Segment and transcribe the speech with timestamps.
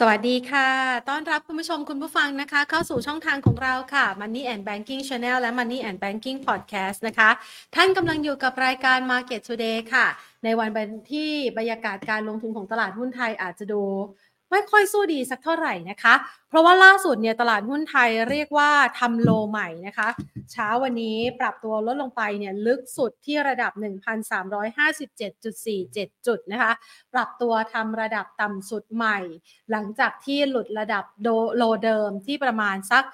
[0.00, 0.68] สวัสดีค่ะ
[1.08, 7.30] ต้อนรับคุณผู้ชมคุณผู้ฟังนะคะ เข้าสู่ช่องทางของเราค่ะ Money and Banking Channel และ Money and Banking Podcast นะคะ
[7.74, 10.06] ท่านกำลังอยู่กับรายการ Market Today ค่ะ
[10.44, 10.70] ในวัน
[11.12, 13.82] ที่บรรยากาศการลงทุนของตลาดหุ้นไทยอาจจะดู
[14.50, 16.14] ไม่ค่อยสู้ดีสักเท่าไหร่นะคะ
[16.48, 20.08] เพราะว่าล่าสุดเนี่ยตลาดหุ้นไทยเรียกว่าทำโลใหม่นะคะ
[20.52, 26.72] เช้าวันนี้ปรับตัวลดลงไปเนี่ยลึกสุดที่ระดับ 1,357.47 จุดนะคะ
[27.14, 29.18] ปรับตัวทำระดับต่ำสุดใหม่
[29.70, 31.04] หลังจากที่หลุดระดับ
[31.56, 33.04] โลเดิมที่ประมาณสัก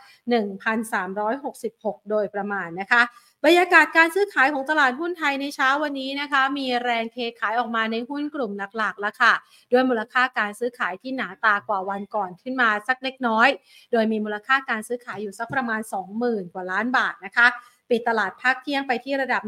[1.41, 3.03] 1,366 โดยประมาณนะคะ
[3.45, 9.33] บรรยากาศการซื้อขายของตลาดหุ้นไทยในเช้าวันนี้นะคะ มีแรงเทขายออกมาในหุ้นกลุ่มหลักๆแล้วค่ะ
[9.73, 13.49] ด้วยมูลค่าการซื้อขายที่หนาตากว่าวันก่อนขึ้นมาสักเล็กน้อย
[13.93, 15.81] โดยมีมูลค่าการซื้อขายอยู่สักประมาณ
[16.19, 17.47] 20,000 กว่าล้านบาทนะคะ
[17.91, 19.43] ปิดตลาดภาคเที่ยงไปที่ระดับ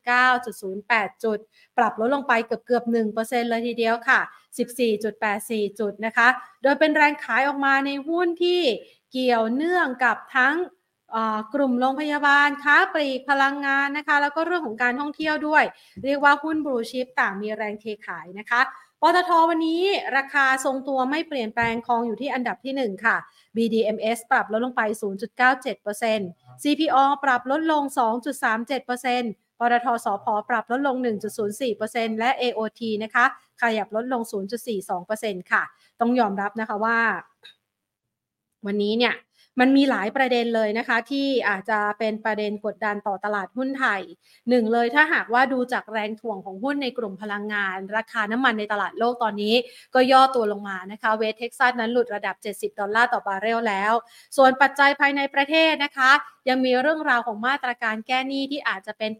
[0.00, 1.38] 1,359.08 จุด
[1.78, 2.84] ปรับลดลงไปเกือบเกือบ
[3.18, 4.20] 1%เลยทีเดียวค่ะ
[5.00, 6.28] 14.84 จุดนะคะ
[6.62, 8.60] โดยเป็นแรงขายออกมาในหุ้นที่
[9.12, 10.54] เกี่ยวเนื่องกับทั้ง
[11.54, 15.64] กลุ่มโรงพยาบาลค้าปลีกพลังงานนะคะ แล้วก็เรื่องของการท่องเที่ยวด้วย
[16.04, 18.60] เรียกว่าหุ้นบลูชิพต่างมีแรงเทขายนะคะ
[19.02, 19.82] ปตทวันนี้
[20.16, 23.16] ราคาทรงตัวไม่เปลี่ยนแปลงคองอยู่ที่อันดับที่ 1 ค่ะ
[23.56, 24.82] BDMs ปรับลดลงไป
[25.52, 27.82] 0.97% CPALL ปรับลดลง
[28.50, 30.96] 2.37%ปตท.สผ.ปรับลดลง
[31.58, 33.24] 1.04%และ AOT นะคะ
[33.62, 34.22] ขยับลดลง
[34.86, 35.62] 0.42%ค่ะ
[36.00, 36.98] ต้องยอมรับนะคะว่า
[38.66, 39.14] วันนี้เนี่ย
[39.60, 44.00] มันมีหลายประเด็นเลยนะคะ ที่อาจจะเป็นประเด็นกดดันต่อตลาดหุ้นไทย
[44.48, 49.54] หนึ่งเลยถ้าหากว่าดูจากแรงถ่วงของหุ้นในกลุ่มพลังงาน ราคาน้ำมันในตลาดโลกตอนนี้
[49.94, 52.36] ก็ย่อตัวลงมานะคะ West Texas นั้นหลุดระดับ
[52.70, 53.92] 70 ดอลลาร์ต่อบาร์เรลแล้ว
[54.36, 56.10] ส่วนปัจจัยภายในประเทศนะคะ
[56.48, 59.12] ยังมีเรื่องราวของมาตรการแก้หนี้ที่อาจจะเป็น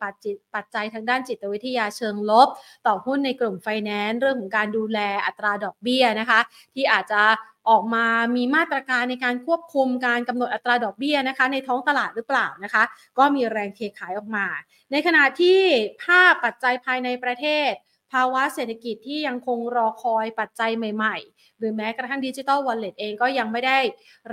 [0.54, 2.48] ปัจจัยทางด้านจิตวิทยาเชิงลบ
[2.86, 6.40] ต่อหุ้นในกลุ่มไฟแนนซ์เรื่องของการดูแลอัตราดอกเบี้ยนะคะ
[6.74, 7.22] ที่อาจจะ
[7.70, 8.06] ออกมา
[8.36, 12.82] มีมาตรการในการควบคุมการกำหนดอัตราดอกเบี้ยนะคะ ในท้องตลาดหรือเปล่านะคะ
[13.18, 14.46] ก็มีแรงเทขายออกมา
[14.92, 15.60] ในขณะที่
[16.04, 17.70] ภาพปัจจัยภายในประเทศ
[18.12, 23.78] ภาวะเศรษฐกิจที่ยังคงรอคอยปัจจัยใหม่ๆ หรือแม้กระทั่งดิจิตอลวอลเล็ตเองก็ยังไม่ได้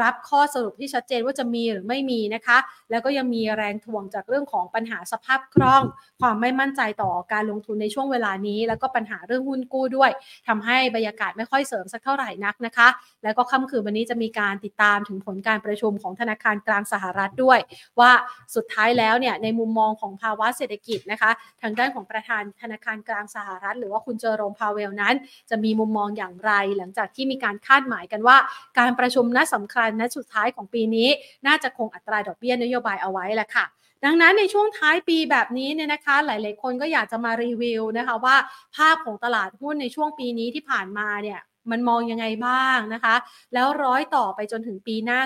[0.01, 2.57] รับข้อสรุปที่ชัดเจนว่าจะมีหรือไม่มีนะคะ
[2.91, 5.83] แล้วก็ยังมีแรงทวงจากเรื่องของปัญหาสภาพคล่อง
[6.21, 10.11] ความไม่มั่นใจต่อการลงทุนในช่วงเวลานี้ แล้วก็ปัญหาเรื่องหุ้นกู้ด้วย
[10.47, 12.87] ทำให้บรรยากาศไม่ค่อยเสริมสักเท่าไหร่นักนะคะ
[13.23, 17.59] แล้วก็ค่ำคืนวันนี้จะมีการติดตามถึงผลการประชุมของธนาคารกลางสหรัฐด้วย
[17.99, 18.11] ว่า
[18.55, 21.31] สุดท้ายแล้วเนี่ยในมุมมองของภาวะเศรษฐกิจนะคะ
[21.61, 25.15] ทางด้านของประธานธนาคารกลางสหรัฐหรือว่าคุณเจอโรมพาเวลนั้น
[25.49, 28.37] จะมีมุมมองอย่างไร หลังจากที่มีการคาดหมายกันว่า
[28.79, 31.09] การประชุมนัดสำคัญนัดสุดท้ายของปีนี้
[31.47, 33.65] น่าจะคงอัตราดอกเบี้ยนโยบายเอาไว้แหละค่ะ
[34.05, 38.35] ดังนั้นในช่วงท้ายปีแบบนี้เนี่ยนะคะ หลาย ๆ คนก็อยากจะมารีวิวนะคะว่า
[38.75, 41.39] ภาพของตลาดหุ้นในช่วงปีนี้ที่ผ่านมาเนี่ย
[41.71, 43.15] มันมองยังไงบ้างนะคะ
[43.53, 45.19] แล้วร้อยต่อไปจนถึงปีหน้า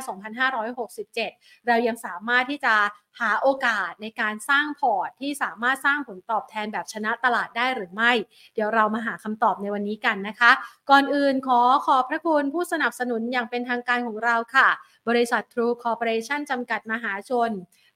[0.80, 2.76] 2567 เรายังสามารถที่จะ
[3.20, 8.12] หาโอกาสในการสร้างพอร์ตที่สามารถสร้างผลตอบแทนแบบชนะตลาดได้หรือไม่
[8.54, 10.52] เดี๋ยวเรามาหาคำตอบในวันนี้กันนะคะ
[10.90, 14.70] ก่อนอื่นขอขอบพระคุณผู้สนับสนุนอย่างเป็นทางการของเราค่ะ
[15.10, 17.52] บริษัท True Corporation จำกัดมหาชน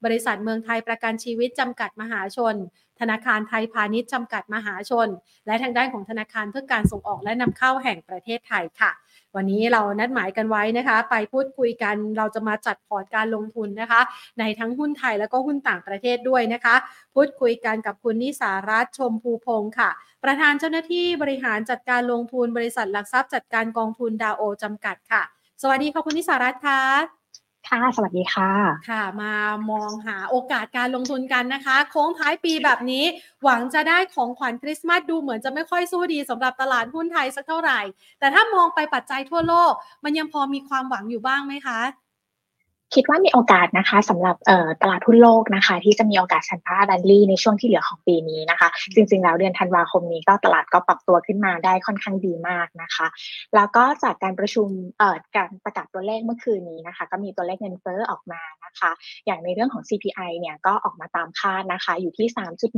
[0.05, 2.55] บริษัทเมืองไทยประกันชีวิตจำกัดมหาชน
[2.99, 5.07] ธนาคารไทยพาณิชย์จำกัดมหาชน
[5.45, 8.91] และทางด้านของธนาคารเพื่อการส่งออกและนำเข้าแห่งประเทศไทยค่ะ
[9.35, 14.01] วันนี้เรานัดหมายกันไว้นะคะ ไปพูดคุยกันเราจะมาจัดพอร์ตการลงทุนนะคะ
[14.39, 16.75] ในทั้งหุ้นไทยแล้วก็หุ้นต่างประเทศด้วยนะคะ
[17.15, 19.89] พูดคุยกันกับคุณนิสารัตชมภูพงศ์ค่ะ
[20.23, 25.21] ประธานเจ้าหน้าที่บริหารจัดการลงทุนบริษัทหลักทรัพย์จัดการกองทุนดาวโอจำกัดค่ะ
[25.61, 27.22] สวัสดีค่ะคุณนิสารัตค่ะ
[27.67, 28.51] ค่ะ สวัสดีค่ะ
[28.87, 29.33] ค่ะ มา
[29.71, 33.03] มองหาโอกาสการลงทุนกันนะคะ โค้งท้ายปีแบบนี้
[33.43, 37.79] หวังจะได้ของขวัญคริสต์มาสดูเหมือนจะไม่ค่อยสู้ดีสำหรับตลาดหุ้นไทยสักเท่าไหร่
[38.19, 39.73] แต่ถ้ามองไปปัจจัยทั่วโลก
[40.03, 41.79] มันยังพอมีความหวังอยู่บ้างไหมคะ
[42.95, 44.35] คิดว่ามีโอกาสนะคะสำหรับ
[44.81, 53.07] ตลาดหุ้นโลกนะคะ ที่จะมีโอกาสชันพ้าดันลี่ในช่วงที่เหลือของปีนี้นะคะ จริงๆ แล้วเดือนธันวาคมนี้ก็ตลาดก็ปรับตัวขึ้นมาได้ค่อนข้างดีมากนะคะ
[53.55, 54.67] แล้วก็จากการประชุม
[54.99, 58.91] เอ่อการประกาศตัวเลขเมื่อคืนนี้นะคะ ก็มีตัวเลขเงินเฟ้อออกมานะคะ
[59.25, 62.27] อย่างในเรื่องของ CPI เนี่ยก็ออกมาตามคาดนะคะ อยู่ที่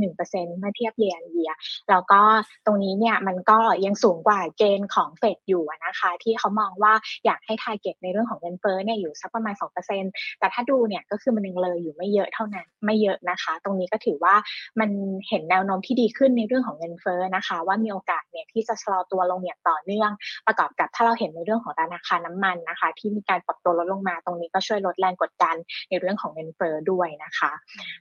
[0.00, 1.52] 3.1%เมื่อเทียบเยียร์เยีย
[1.90, 2.20] แล้วก็
[2.66, 6.92] ตรงนี้เนี่ยมันก็ยังสูงกว่าเกณฑ์ของเฟดอยู่นะคะ ที่เขามองว่า
[7.24, 10.05] อยากให้ทาร์เก็ตในเรื่องของเงินเฟ้อเนี่ยอยู่สักประมาณ 2%
[10.40, 14.34] แต่ถ้าดูเนี่ยก็คือมันยังเลยอยู่ไม่เยอะเท่านั้นไม่เยอะนะคะ ตรงนี้ก็ถือว่า
[14.80, 14.90] มัน
[15.28, 20.10] เห็นแนวโน้มที่ดีขึ้นในเรื่องของเงินเฟ้อนะคะ ว่ามีโอกาสเนี่ยที่จะชะลอตัวลงอย่างต่อเนื่อง
[20.46, 25.56] ประกอบกับถ้าเราเห็นในเรื่องของราคาน้ำมันนะคะ ที่มีการปรับตัวลดลงมาตรงนี้ก็ช่วยลดแรงกดดัน
[25.88, 27.52] ในเรื่องของเงินเฟ้อด้วยนะคะ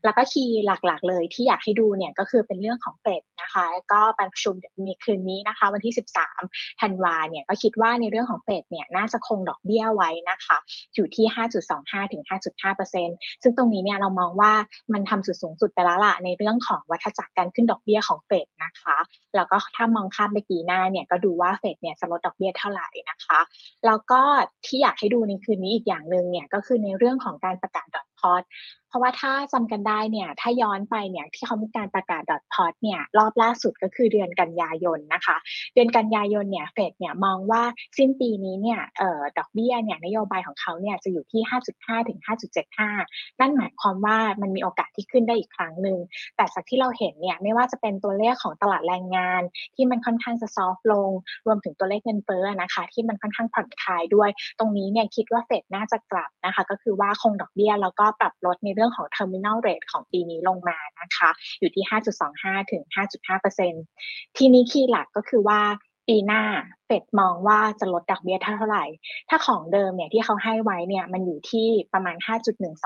[0.03, 4.55] แล้วก็คีย์หลักๆเลยที่อยากให้ดูเนี่ยก็คือเป็นเรื่องของเฟดนะคะ ก็การประชุม
[4.87, 5.93] มีคืนนี้นะคะ วันที่
[6.37, 10.57] 13ธันวาเนี่ยก็คิดว่าในเรื่องของเฟดเนี่ยน่าจะคงดอกเบี้ยไว้นะคะ
[10.95, 12.23] อยู่ที่ 5.25ถึง
[12.83, 14.53] 5.5%ซึ่งตรงนี้เนี่ยเรามองว่า
[14.93, 18.97] มันทำสุดสูงสุดไปแล้วล่ะในเรื่องของวัฏจักรการขึ้นดอกเบี้ยของเฟดนะคะ
[19.35, 23.39] แล้วก็ถ้ามองข้ามไปปีหน้าเนี่ยก็ดูว่าเฟดเนี่ยจะลดดอกเบี้ยเท่าไหร่นะคะ
[23.85, 24.21] แล้วก็
[24.65, 28.43] ที่อยากให้ดูในคืนนี้อีกอย่างหนึ่งเนี่ยก็คือในเรื่องของการประกาศดอก อต
[28.95, 35.37] ราะว่าถ้าจำกันได้เนี่ยถ้าย้อนไปเนี่ยที่เขามีการประกาศดอทพอตเนี่ยรอบล่าสุดก็คือเดือนกันยายนนะคะ
[35.73, 37.63] เดือนกันยายนเนี่ยเฟดเนี่ยมองว่า
[37.97, 41.41] สิ้นปีนี้เนี่ยเอ่อดอกเบี้ยเนี่ยนโยบายของเขาเนี่ยจะอยู่ที่
[41.75, 42.19] 5.5 ถึง
[42.79, 45.97] 5.75 นั่นหมายความว่ามันมีโอกาสที่ขึ้นได้อีกครั้งหนึ่ง
[46.35, 49.41] แต่จากที่เราเห็นเนี่ยไม่ว่าจะเป็นตัวเลขของตลาดแรงงาน
[49.75, 51.09] ที่มันค่อนข้างจะซอฟลง
[51.45, 54.29] รวมถึงตัวเลขเงินเฟ้อนะคะ ที่มันค่อนข้างผ่อนคลายด้วย
[54.59, 61.29] ตรงนี้เนี่ยคิดว่าเฟดน่าจะกลับนะคะ ก็คือว่าคงดอกเบี้ยแล้วก็ปรับลดในเรื่องของ terminal rate ของปีนี้ลงมานะคะ
[61.59, 61.85] อยู่ที่
[62.27, 62.83] 5.25 ถึง
[63.65, 65.61] 5.5%ทีนี้คีย์หลักก็คือว่า
[66.11, 66.43] ปีหน้า
[66.85, 68.85] เฟดมองว่าจะลดดอกเบี้ยเท่าไหร่
[69.29, 72.15] ถ้าของเดิมเนี่ยที่เขาให้ไว้เนี่ยมันอยู่ที่ประมาณ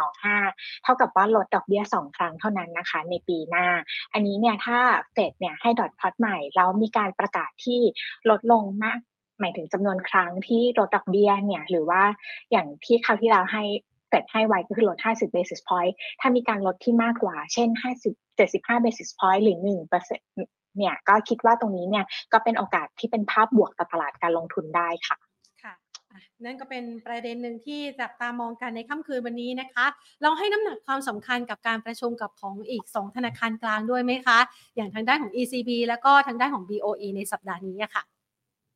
[0.07, 3.65] 5.125 เท่ากับว่าลดดอกเบี้ย 2 ครั้งเท่านั้นนะคะ ในปีหน้า
[4.13, 4.79] อันนี้เนี่ยถ้า
[5.13, 7.79] เฟดเนี่ยให้ดอทพอตใหม่ แล้วมีการประกาศที่
[8.29, 8.99] ลดลงมาก
[9.39, 12.03] หมายถึงจำนวนครั้งที่ลดดอกเบี้ยเนี่ยหรือว่า
[12.51, 13.63] อย่างที่คราวที่เราให้
[14.09, 17.69] เฟดให้ไว้ก็คือลด 50 basis point ถ้ามีการลดที่มากกว่า เช่น
[18.03, 19.57] 50 75 basis point หรือ
[19.97, 25.17] 1%เนี่ยก็คิดว่าตรงนี้เนี่ยก็เป็นโอกาสที่เป็นภาพบวกต่อตลาดการลงทุนได้ค่ะ
[25.63, 25.73] ค่ะ
[26.45, 29.85] นั่นก็เป็นประเด็นหนึ่งที่จับตามองกันในค่ำคืนวันนี้นะคะ
[30.21, 34.39] เราให้น้ำหนักความสำคัญกับการประชุมกับของอีก 2 ธนาคารกลางด้วยไหมคะ
[34.75, 38.03] อย่างทางด้านของ ECB แล้วก็ทางด้านของ BOE ในสัปดาห์นี้ค่ะ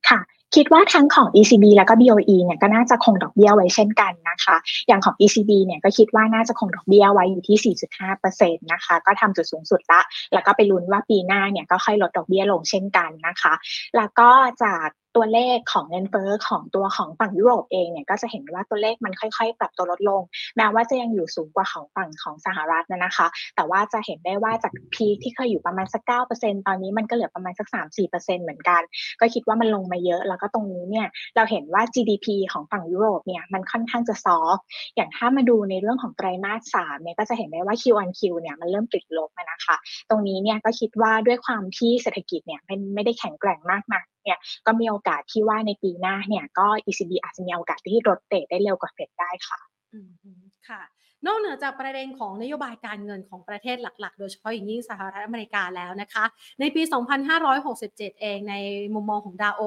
[0.09, 0.19] ค่ะ
[0.55, 4.55] คิดว่าทั้งของ ECB แล้วก็ BOE เนี่ยก็น่าจะคงดอกเบี้ยไว้เช่นกันนะคะ
[4.87, 7.75] อย่างของ ECB เนี่ยก็คิดว่าน่าจะคงดอกเบี้ยไว้อยู่ที่
[8.13, 10.01] 4.5%นะคะ ก็ทำจุดสูงสุดละ
[10.33, 13.53] แล้วก็ไปลุ้นว่าปีหน้าเนี่ยก็ค่อยลดดอกเบี้ยลงเช่นกันนะคะ
[13.97, 14.29] แล้วก็
[14.63, 20.21] จาก ตัวเลขของเงินเฟ้อของตัวของฝั่งยุโรปเองเนี่ยก็จะเห็นว่าตัวเลขมันค่อยๆ ปรับตัวลดลง
[20.57, 28.81] แม้ว่าจะยังอยู่สูงกว่าของฝั่งของสหรัฐนะนะคะ แต่ว่าจะเห็นได้ว่าจากพีที่เคยอยู่ประมาณสักเก้าเปอร์เซ็นตอนนี้มันก็เหลือประมาณสักสามสี่เปอร์เซ็นเหมือนกัน
[29.19, 34.57] ก็คิดว่ามันลงมาเยอะ แล้วก็ตรงนี้เนี่ยเราเห็นว่า GDP ของฝั่งยุโรปเนี่ยมันค่อนข้างจะซอฟ
[34.95, 39.75] อย่างถ้ามาดูในเรื่องของไตรมาสสามเนี่ยก็จะเห็นได้ว่า Q on Q เนี่ยมันเริ่มติดลบนะคะ
[40.09, 49.59] ตรงนี้เนี่ยก็คิดว่าด้วยความที่เศรษฐกิจเนี่ยมันไม่ได้แข็งแกร่งมากนัก เนี่ยก็มีโอกาสที่ว่าในปีหน้าเนี่ยก็ ECB อาจจะมีโอกาสที่ลดเตะได้เร็วกว่าเฟดได้ค่ะ
[49.93, 50.81] อืมค่ะ
[51.27, 56.25] นอกเหนือจากประเด็นของนโยบายการเงินของประเทศหลัก ๆ โดยเฉพาะอย่างยิ่งสหรัฐอเมริกาแล้วนะคะ
[56.59, 56.81] ในปี
[57.51, 58.55] 2567 เองใน
[58.93, 59.61] มุมมองของดาโอ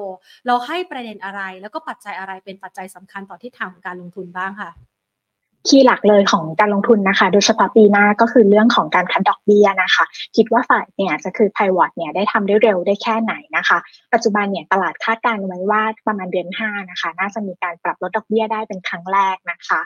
[0.46, 4.70] เราให้ประเด็นอะไร แล้วก็ปัจจัยอะไรเป็นปัจจัยสำคัญต่อทิศทางของการลงทุนบ้างค่ะ
[5.68, 10.04] คีย์หลักเลยของการลงทุนนะคะ โดยเฉพาะปีหน้าก็คือเรื่องของการคัดดอกเบี้ยนะคะ
[10.36, 13.78] คิดว่าฝ่ายเนี่ยจะคือไพวอตเนี่ยได้ทำได้เร็วได้แค่ไหนนะคะ
[14.12, 19.80] ปัจจุบันเนี่ยตลาดคาดการไว้ว่าประมาณเดือน5นะคะ น่าจะมีการปรับลดดอกเบี้ยได้เป็นครั้งแรกนะคะ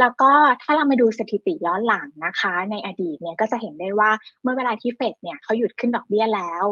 [0.00, 0.30] แล้วก็
[0.62, 4.10] ถ้าเรามาดูสถิติย้อนหลังนะคะ ในอดีตเนี่ยก็จะเห็นได้ว่า
[4.42, 6.64] เมื่อเวลาที่เฟดเนี่ยเขาหยุดขึ้นดอกเบี้ยแล้ว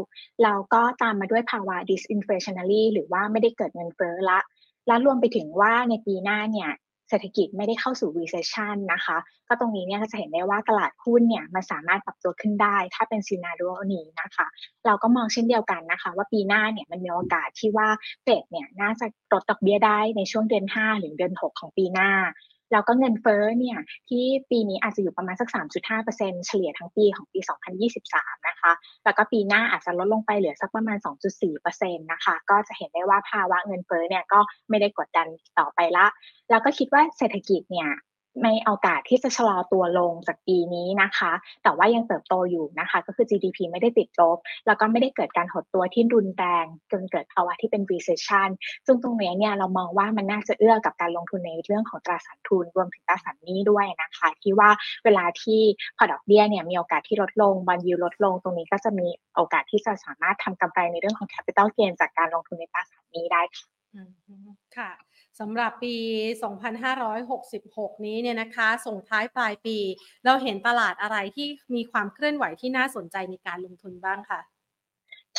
[0.43, 4.41] เราก็ตามมาด้วยภาวะ disinflationary หรือว่าไม่ได้เกิดเงินเฟ้อละ
[4.87, 6.71] และรวมไปถึงว่าในปีหน้าเนี่ย
[7.13, 9.17] เศรษฐกิจไม่ได้เข้าสู่ recession นะคะ
[9.49, 14.47] ก็ตรงนี้เนี่ยก็จะเห็นได้ว่าตลาดหุ้นเนี่ยมันสามารถปรับตัวขึ้นได้ ถ้าเป็นซีนารีโอนี้นะคะ
[14.87, 17.89] เราก็มองเช่นเดียวกันนะคะ ว่าปีหน้าเนี่ยมันมีโอกาสที่ว่า
[18.23, 22.11] เฟดเนี่ยน่าจะลดดอกเบี้ยได้ในช่วงเดือน 5 หรือเดือน 6 ของปีหน้า
[22.73, 27.41] แล้วก็เงินเฟ้อเนี่ยที่ปีนี้อาจจะอยู่ประมาณสัก 3.5%เฉลี่ยทั้งปีของปี
[27.89, 28.73] 2023 นะคะ
[29.05, 30.99] แล้วก็ปีหน้าอาจจะลดลงไปเหลือสักประมาณ
[31.49, 36.07] 2.4%นะคะ ก็จะเห็นได้ว่าภาวะเงินเฟ้อเนี่ยก็ไม่ได้กดดันต่อไปละ
[36.51, 37.91] แล้วก็คิดว่าเศรษฐกิจเนี่ย
[38.41, 48.49] ไม่โอกาสที่จะชะลอตัวลงจากปีนี้นะคะ แต่ว่ายังเติบโตอยู่นะคะ ก็คือ GDP ไม่ได้ติดลบ แล้วก็ไม่ได้เกิดการหดตัวที่รุนแรงจนเกิดภาวะที่เป็น recession
[48.87, 54.71] ซึ่งตรงนี้เนี่ยเรามองว่ามันน่าจะเอื้อกับการลงทุนในเรื่องของตราสารทุน รวมถึงตราสารหนี้ด้วยนะคะ ที่ว่า
[55.05, 55.61] เวลาที่
[55.99, 63.67] พอดอกเบี้ยเนี่ยมีโอกาสที่ลดลงบอลยูลดลง ตรงนี้ก็จะมีโอกาสที่จะสามารถทำกำไรในเรื่องของ capital gain จากการลงทุนในตราสารหนี้ได้ค่ะ
[64.77, 64.91] ค่ะ
[65.43, 65.97] สำหรับปี
[66.81, 69.79] 2566 นี้เนี่ยนะคะ ส่งท้ายปลายปี
[70.25, 74.41] เราเห็นตลาดอะไรที่มีความเคลื่อนไหวที่น่าสนใจในการลงทุนบ้างคะ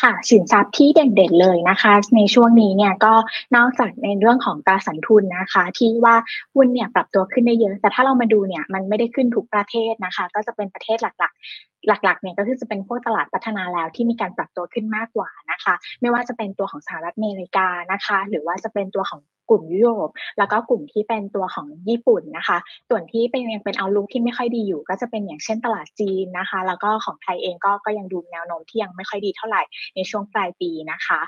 [0.01, 3.13] ค่ะสินทรัพย์ที่เด่นๆเลยนะคะ ในช่วงนี้เนี่ยก็
[3.55, 6.15] นอกจากในเรื่องของตราสารทุนนะคะ ที่ว่า
[6.55, 22.57] หุ้นเนี่ยปรับตัวขึ้นได้เยอะ แต่ถ้าเรามาดูเนี่ยมันไม่ได้ขึ้นทุกประเทศนะคะ ก็จะเป็นประเทศหลักๆ หลักๆเนี่ยก็คือจะเป็นพวกตลาดพัฒนาแล้วที่มีการปรับตัวขึ้นมากกว่านะคะ ไม่ว่าจะเป็นตัวของสหรัฐอเมริกานะคะ หรือว่าจะเป็นตัวของ กลุ่มยุโรป แล้วก็กลุ่มที่เป็นตัวของญี่ปุ่นนะคะ
[22.89, 29.61] ส่วนที่เป็นยังเป็นเอาลุกที่ไม่ค่อยดีอยู่ ก็จะเป็นอย่างเช่นตลาดจีนนะคะ แล้วก็ของไทยเองก็ก็ยังดูแนวโน้มที่ยังไม่ค่อยดีเท่าไหร่
[29.95, 31.19] ในช่วงปลายปีนะคะ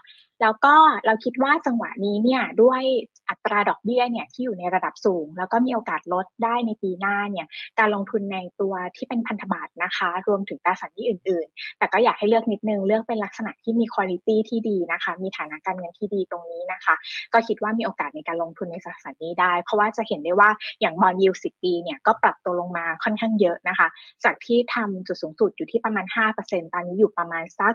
[0.41, 0.73] แล้วก็
[1.05, 2.81] เราคิดว่าจังหวะนี้เนี่ยด้วย
[3.29, 7.47] อัตราดอกเบี้ยเนี่ยที่อยู่ในระดับสูง แล้วก็มีโอกาสลดได้ในปีหน้าเนี่ย
[7.79, 16.95] การลงทุนในตัวที่เป็นพันธบัตรนะคะ รวมถึงตราสารที่อื่น ๆ แต่ก็อยากให้เลือกนิดนึงเลือกเป็นลักษณะที่มีคุณภาพที่ดีนะคะ มีฐานะการเงินที่ดีตรงนี้นะคะ
[17.33, 20.49] ก็คิดว่ามีโอกาสในการลงทุนในตราสารนี้ได้ เพราะว่าจะเห็นได้ว่า
[20.81, 23.87] อย่างบอลยูสิบปีเนี่ยก็ปรับตัวลงมาค่อนข้างเยอะนะคะ
[24.23, 26.05] จากที่ทำจุดสูงสุดอยู่ที่ประมาณ
[26.39, 27.73] 5%ตอนนี้อยู่ประมาณสัก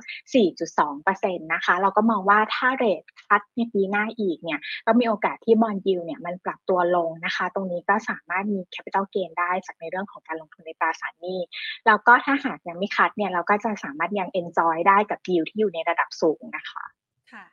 [0.75, 11.39] 4.2%นะคะเราก็มองว่าถ้า rate cut ในปีหน้าอีกเนี่ยก็มีโอกาสที่ bond yield เนี่ยมันปรับตัวลงนะคะ ตรงนี้ก็สามารถมี capital gain ได้จากในเรื่องของการลงทุนในตราสารหนี้
[11.87, 16.85] แล้วก็ถ้าหากยังไม่ cut เนี่ยเราก็จะสามารถยัง enjoy ได้กับยิวที่อยู่ในระดับสูงนะคะ
[17.33, 17.45] ค่ะ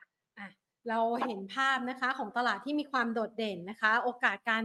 [0.90, 4.64] เราเห็นภาพนะคะของตลาดที่มีความโดดเด่นนะคะ โอกาสการ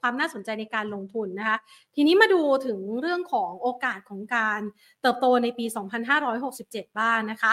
[0.00, 1.56] ความน่าสนใจในการลงทุนนะคะ
[1.94, 4.60] ทีนี้มาดูถึงเรื่องของโอกาสของการ
[5.02, 5.64] เติบโตในปี
[6.32, 7.52] 2567 บ้างนะคะ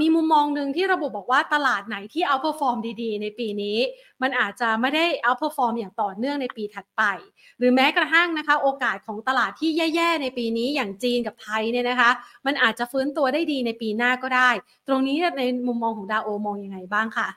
[0.00, 3.78] มีมุมมองหนึ่งที่ระบุบอกว่าตลาดไหนที่ outperform ดีๆ ในปีนี้
[4.22, 7.02] มันอาจจะไม่ได้ outperform อย่างต่อเนื่องในปีถัดไป
[7.58, 12.10] หรือแม้กระทั่งนะคะ โอกาสของตลาดที่แย่ๆ ในปีนี้อย่างจีนกับไทยเนี่ยนะคะ
[12.46, 14.50] มันอาจจะฟื้นตัวได้ดีในปีหน้าก็ได้
[14.88, 17.28] ตรงนี้ในมุมมองของ DAOL มองยังไงบ้างคะ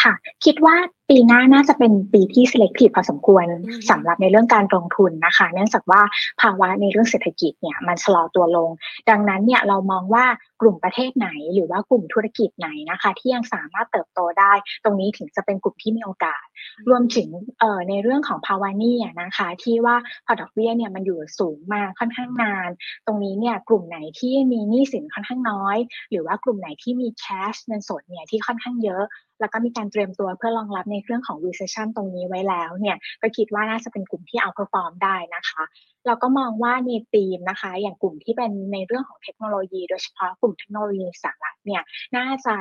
[0.00, 0.12] ค่ะ
[0.44, 0.76] คิดว่า
[1.10, 3.46] ปีหน้าน่าจะเป็นปีที่ selective พอสมควร
[3.90, 6.02] สำหรับในเรื่องการลงทุนนะคะ เนื่องจากว่า
[6.40, 8.70] ภาวะในเรื่องเศรษฐกิจเนี่ยมันชะลอตัวลง
[9.10, 10.24] ดังนั้นเนี่ยเรามองว่า
[10.60, 14.52] กลุ่มประเทศไหนหรือว่ากลุ่มธุรกิจไหนนะคะ ที่ยังสามารถเติบโตได้
[14.84, 16.44] ตรงนี้ถึงจะเป็นกลุ่มที่มีโอกาส
[16.90, 17.28] รวมถึง
[17.60, 19.96] เอ่อในเรื่องของภาวะนี้นะคะ ที่ว่า
[20.26, 22.68] พอดอกเบี้ยเนี่ยมันอยู่สูงมาค่อนข้างนาน
[23.06, 25.76] ตรงนี้เนี่ยกลุ่มไหนที่มีหนี้สินค่อนข้างน้อย
[26.10, 29.04] หรือว่ากลุ่มไหนที่มี cash เงินสดเนี่ยที่ค่อนข้างเยอะ
[29.40, 35.62] แล้วก็มีการเตรียมตัวเพื่อรองรับในในเรื่องของ recession ตรงนี้ไว้แล้วเนี่ยก็คิดว่าน่าจะเป็นกลุ่มที่ outperform ได้นะคะ
[36.06, 41.82] เราก็มองว่าในธีมนะคะ อย่างกลุ่มที่เป็นในเรื่องของเทคโนโลยี โดยเฉพาะกลุ่มเทคโนโลยีสหรัฐเนี่ย
[42.16, 42.54] น่าจะ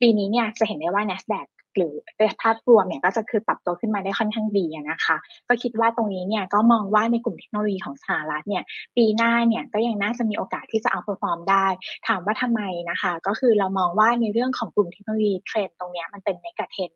[0.00, 1.94] ปีนี้เนี่ยจะเห็นได้ว่า NASDAQ หรือ
[2.42, 5.16] ภาพรวมเนี่ยก็จะคือปรับตัวขึ้นมาได้ค่อนข้างดีนะคะ
[5.48, 8.62] ก็คิดว่าตรงนี้เนี่ยก็มองว่าในกลุ่มเทคโนโลยีของสหรัฐเนี่ย
[8.96, 11.66] ปีหน้าเนี่ยก็ยังน่าจะมีโอกาสที่จะ outperform ได้
[12.08, 16.90] ถามว่าทำไมนะคะ ก็คือเรามองว่าในเรื่องของกลุ่มเทคโนโลยีเทรนตรงนี้มันเป็น megatrend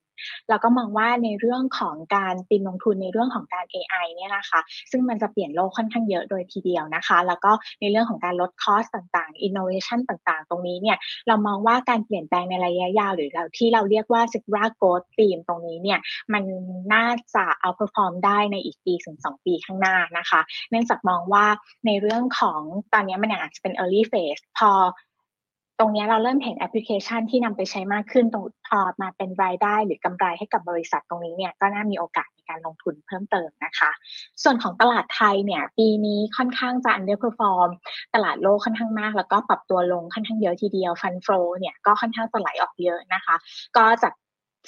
[0.49, 10.97] เราก็มองว่าในเรื่องของการตีมลงทุนในเรื่องของการ AI เนี่ยนะคะ ซึ่งมันจะเปลี่ยนโลกค่อนข้างเยอะโดยทีเดียวนะคะ แล้วก็ในเรื่องของการลด cost ต่างๆ innovation ต่างๆ ตรงนี้เนี่ย
[11.29, 15.99] เรามองว่าการเปลี่ยนแปลงในระยะยาว หรือเราที่เราเรียกว่า s i g r a growth theme ตรงนี้เนี่ย
[16.33, 16.43] มัน
[16.95, 21.47] น่าจะเอา perform ได้ในอีกปีถึง2ปีข้างหน้านะคะ เนื่องจากมองว่า
[21.87, 22.61] ในเรื่องของ
[22.93, 24.73] ตอนนี้มันอาจจะเป็น early phase พอ
[25.81, 33.91] ตรงนี้เราเริ่มเห็นแอปพลิเคชันที่นำไปใช้มากขึ้นตรงพอมาเป็นรายได้หรือกำไรให้กับบริษัทตรงนี้เนี่ยก็น่ามีโอกาสในการลงทุนเพิ่มเติมนะคะ
[34.43, 37.71] ส่วนของตลาดไทยเนี่ยปีนี้ค่อนข้างจะ underperform
[38.15, 41.27] ตลาดโลกค่อนข้างมาก แล้วก็ปรับตัวลงค่อนข้างเยอะทีเดียว fund flow
[41.59, 43.35] เนี่ยก็ค่อนข้างจะไหลออกเยอะนะคะ
[43.77, 44.13] ก็จาก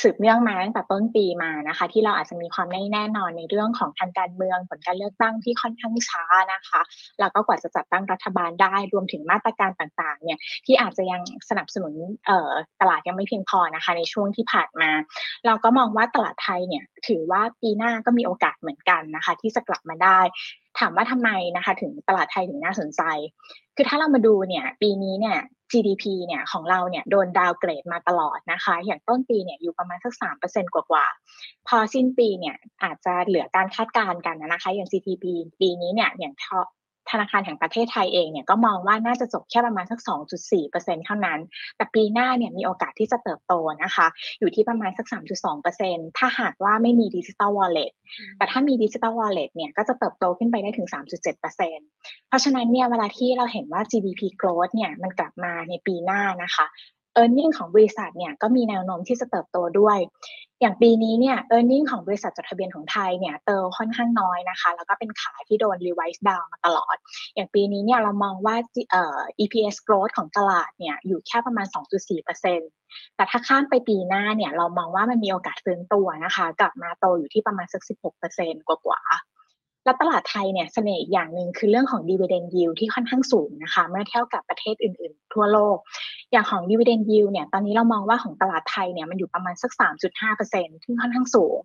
[0.02, 6.80] สืบเนื่องมาตั้งแต่ต้นปีมานะคะ ที่เราอาจจะมีความไม่แน่นอนในเรื่องของทางการเมืองผลการเลือกตั้งที่ค่อนข้างช้านะคะ
[7.20, 11.92] แล้วก็กว่าจะจัดตั้งรัฐบาลได้รวมถึงมาตรการต่างๆเนี่ยที่อาจจะยังสนับสนุน
[12.80, 14.90] ตลาดยังไม่เพียงพอนะคะในช่วงที่ผ่านมา
[15.46, 20.20] เราก็มองว่าตลาดไทยเนี่ยถือว่าปีหน้าก็มีโอกาสเหมือนกันนะคะ ที่จะกลับมาได้
[20.78, 23.02] ถามว่าทำไมนะคะ ถึงตลาดไทยถึงน่าสนใจ
[23.76, 25.38] คือถ้าเรามาดูเนี่ย ปีนี้เนี่ย
[25.72, 35.24] GDP เนี่ยของเราเนี่ยโดน downgrade มาตลอดนะคะ อย่างต้นปีเนี่ยอยู่ประมาณสักสามเปอร์เซ็นกว่าๆพอสิ้นปีเนี่ยอาจจะเหลือการคาดการณ์กันนะคะ อย่าง GDP
[35.60, 36.34] ปีนี้เนี่ยอย่าง
[37.10, 40.00] ธนาคารแห่งประเทศไทยเองเนี่ยก็มองว่าน่าจะจบแค่ประมาณสัก
[40.48, 41.40] 2.4%เท่านั้น
[41.76, 44.06] แต่ปีหน้าเนี่ยมีโอกาสที่จะเติบโตนะคะ
[44.40, 45.06] อยู่ที่ประมาณสัก
[45.62, 47.92] 3.2%ถ้าหากว่าไม่มีดิจิตอลวอลเล็ต
[48.38, 56.66] แต่ถ้ามีดิจิตอลวอลเล็ตเนี่ยก็จะเติบโตขึ้นไปได้ถึง 3.7%เพราะฉะนั้นเนี่ยเวลาที่เราเห็นว่า GDP growth เนี่ยมันกลับมาในปีหน้านะคะ
[57.20, 59.98] e a r n i n g ของบริษัทเนี่ยก็มีแนวโน้มที่จะเติบโตด้วย
[60.60, 66.96] อย่างปีนี้เนี่ย e a r n i n g ของบริษัทจดทะเบียนของไทยเนี่ยเติบค่อนข้างน้อยนะคะ แล้วก็เป็นขาที่โดน revise down มาตลอด
[67.34, 68.56] อย่างปีนี้เนี่ยเรามองว่า
[68.90, 71.66] เอ่อ EPS growth ของตลาดเนี่ยอยู่แค่ประมาณ
[72.26, 77.82] 2.4%แต่ถ้าข้ามไปปีหน้าเนี่ยเรามองว่ามันมีโอกาสฟื้นตัวนะคะ กลับมาโตอยู่ที่ประมาณสัก
[78.26, 79.37] 16%กว่าๆ
[79.84, 85.76] แล้วตลาดไทยเนี่ยเสน่ห์อย่างหนึ่งคือเรื่องของ dividend yield ที่ค่อนข้างสูงนะคะเมื่อเทียบกับประเทศอื่นๆ ทั่วโลก
[86.32, 89.72] อย่างของ dividend yield เนี่ยตอนนี้เรามองว่าของตลาดไทยเนี่ยมันอยู่ประมาณสัก
[90.28, 91.56] 3.5%ที่ค่อนข้างสูง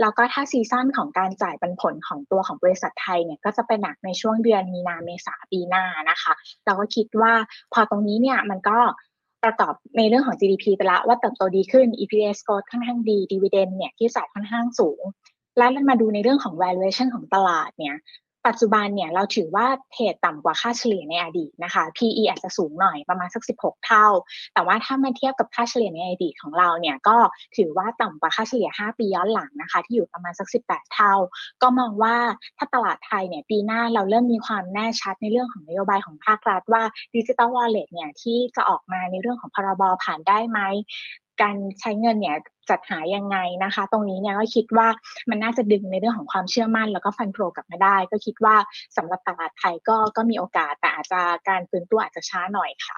[0.00, 6.32] แล้วก็ถ้าซีซั่นของการจ่ายปันผลของตัวของบริษัทไทยเนี่ยก็จะเป็นหนักในช่วงเดือนมีนาเมษาปีหน้านะคะ
[6.64, 7.32] เราก็คิดว่า
[7.72, 8.78] พอตรงนี้เนี่ยมันก็
[9.44, 15.02] ประกอบในเรื่องของ GDP ไปละว่าเติบโตดีขึ้น EPS growth ค่อนข้างดี dividend เนี่ยที่จ่ายค่อนข้างสูง
[15.58, 17.96] แล้วมาดูในเรื่องของ valuation ของตลาดเนี่ย
[18.46, 24.06] ปัจจุบันเนี่ยเราถือว่าเทรดต่ำกว่าค่าเฉลี่ยในอดีตนะคะ PE อาจจะสูงหน่อยประมาณสัก 16 เท่า
[24.54, 27.16] แต่ว่าถ้ามาเทียบกับค่าเฉลี่ยในอดีตของเราเนี่ยก็
[27.56, 31.14] ถือว่าต่ำกว่าค่าเฉลี่ย 5 ปีย้อนหลังนะคะ ที่อยู่ประมาณสัก 18 เท่า
[31.62, 32.16] ก็มองว่า
[32.58, 36.82] ถ้าตลาดไทยเนี่ยปีหน้าเราเริ่มมีความแน่ชัดในเรื่องของนโยบายของภาครัฐว่า
[37.16, 40.60] ดิจิ t a ลวอลเล็ตเนี่ยที่จะออกมาในเรื่องของพรบผ่านได้ไหม
[41.42, 42.36] การใช้เงินเนี่ย
[42.70, 44.88] จัดหายังไงนะคะ ตรงนี้เนี่ยก็คิดว่า
[45.30, 48.56] มันน่าจะดึงในเรื่องของความเชื่อมั่น แล้วก็ฟันโปรกลับมาได้ ก็คิดว่า
[48.96, 52.96] สำหรับตลาดไทยก็ก็มีโอกาสแต่อาจจะการฟื้นตัวอาจจะช้าหน่อยค่ะ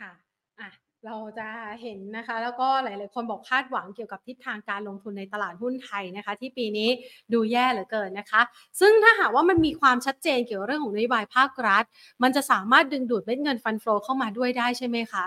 [0.00, 0.12] ค่ะ
[0.60, 0.70] อะ
[1.06, 1.48] เราจะ
[1.82, 6.88] เห็นนะคะ แล้วก็หลาย ๆ คนบอกคาดหวังเกี่ยวกับทิศทางการลงทุนในตลาดหุ้นไทยนะคะ ที่ปีนี้
[7.32, 8.42] ดูแย่เหลือเกินนะคะ
[8.80, 11.84] ซึ่งถ้าหากว่ามันมีความชัดเจนเกี่ยวกับเรื่องของนโยบายภาครัฐ
[12.22, 15.26] มันจะสามารถดึงดูดเม็ดเงินฟันโฟเข้ามาด้วยได้ใช่ไหมคะ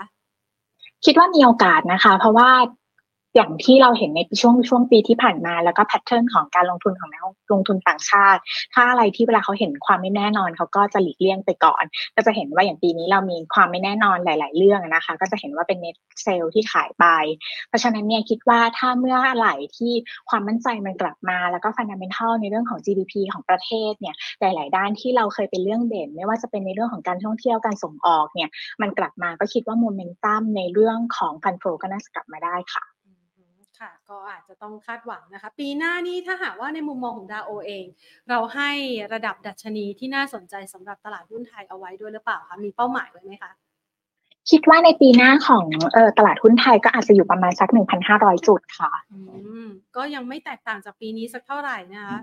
[1.04, 2.50] คิดว่ามีโอกาสนะคะ เพราะว่า
[3.34, 8.40] อย่างที่เราเห็นในช่วงช่วงปีที่ผ่านมา แล้วก็ pattern ของการลงทุนของนักลงทุนต่างชาติ
[8.74, 11.84] ถ้าอะไรที่เวลาเขาเห็นความไม่แน่นอนเขาก็จะหลีกเลี่ยงไปก่อน
[12.16, 17.06] ก็จะเห็นว่าอย่างปีนี้เรามีความไม่แน่นอนหลาย ๆ เรื่องนะคะ ก็จะเห็นว่าเป็น net sell ที่ขายไป
[17.68, 19.92] เพราะฉะนั้นเนี่ยคิดว่าถ้าเมื่อไหร่ที่
[20.30, 28.50] ความมั่นใจมันกลับมา แล้วก็ fundamental ในเรื่องของ GDP ของประเทศเนี่ยหลาย ๆ ด้านที่เราเคยเป็นเรื่องเด่น ไม่ว่าจะเป็นในเรื่องของการท่องเที่ยวการส่งออกเนี่ย
[28.82, 32.91] มันกลับมาก็คิดว่าโมเมนตัมในเรื่องของฟันโฟก็น่าจะกลับมาได้ค่ะ
[33.82, 37.84] ค่ะ ก็อาจจะต้องคาดหวังนะคะ ปีหน้านี้ถ้าหากว่าในมุมมองของดาโอเอง
[38.28, 38.70] เราให้
[39.12, 43.52] ระดับดัชนีที่น่าสนใจสำหรับตลาดหุ้นไทยเอาไว้ด้วยหรือเปล่าคะมีเป้าหมายไว้ไหมคะ
[44.50, 49.18] คิดว่าในปีหน้าของเออตลาดหุ้นไทยก็อาจจะอยู่ประมาณสักหนึ่งพันห้าร้อยจุดค่ะอื
[49.66, 52.18] มก็ยังไม่แตกต่างจากปีนี้สักเท่าไหร่นะคะ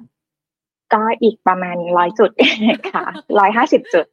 [0.93, 2.31] ก็อีกประมาณร้อยจุด
[2.93, 3.05] ค่ะ
[3.39, 4.05] ร้อยห้าสิบจุด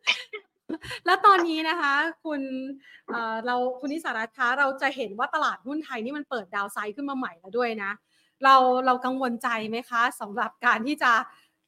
[1.06, 1.92] แล้วตอนนี้นะคะ
[2.24, 2.40] คุณ
[3.46, 7.90] เราคุณนิสารัตคะเราจะเห็นว่าตลาดหุ้นไทยนี่มันเปิดดาวไซด์ขึ้นมาใหม่แล้วด้วยนะ
[8.44, 8.54] เรา
[8.86, 11.12] เรากังวลใจไหมคะสำหรับการที่จะ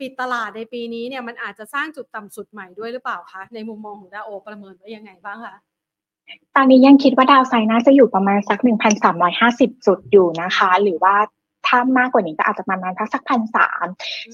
[0.01, 5.57] ปิดตลาดในปีนี้เนี่ยมันอาจจะสร้างจุดต่ำสุดใหม่ด้วยหรือเปล่าคะในมุมมองของดาโอประเมินว่ายังไงบ้างคะ
[6.57, 8.59] ตอนนี้ยังคิดว่าดาวไซน์น่าจะอยู่ประมาณสัก
[9.23, 11.15] 1,350 จุดอยู่นะคะ หรือว่า
[11.69, 13.87] ถ้ามากกว่านี้ก็อาจจะประมาณสักพันสาม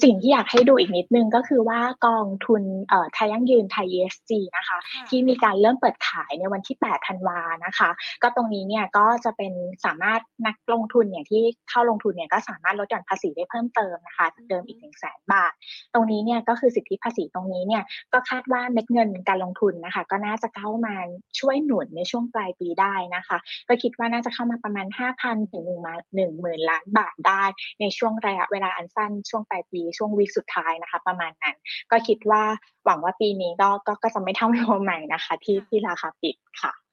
[0.02, 7.90] สิ่งที่อยากให้ดูอีกนิดนึงก็คือว่ากองทุนเอ่อไทยยั่งยืนไทย ESG นะคะ ที่มีการเริ่มเปิดขายในวันที่ 8 ธันวานะคะ
[8.22, 9.52] ก็ตรงนี้เนี่ยก็จะเป็น
[9.84, 15.52] สามารถนักลงทุนเนี่ยที่เข้าลงทุนเนี่ยก็สามารถลดหย่อนภาษีได้เพิ่มเติมนะคะเดิมอีกหนึ่งแสนบาท
[15.94, 20.94] ตรงนี้เนี่ยก็คือสิทธิภาษีตรงนี้เนี่ยก็คาดว่าเม็ดเงินการลงทุนนะคะ ก็น่าจะเข้ามา
[21.38, 24.86] ช่วยหนุนในช่วงปลายปีได้นะคะ ก็คิดว่าน่าจะเข้ามาประมาณ
[25.20, 27.44] 5,000ถึง1 1 0 0 0ล้านบาทได้
[27.80, 31.56] ในช่วงระยะเวลาอันสั้นช่วงปลายปี ช่วงวีคสุดท้ายนะคะ ประมาณนั้น
[31.90, 32.42] ก็คิดว่า
[32.84, 33.68] หวังว่าปีนี้ก็
[34.02, 36.83] ก็จะไม่เท่าโลใหม่นะคะ ที่ที่ราคาปิดค่ะ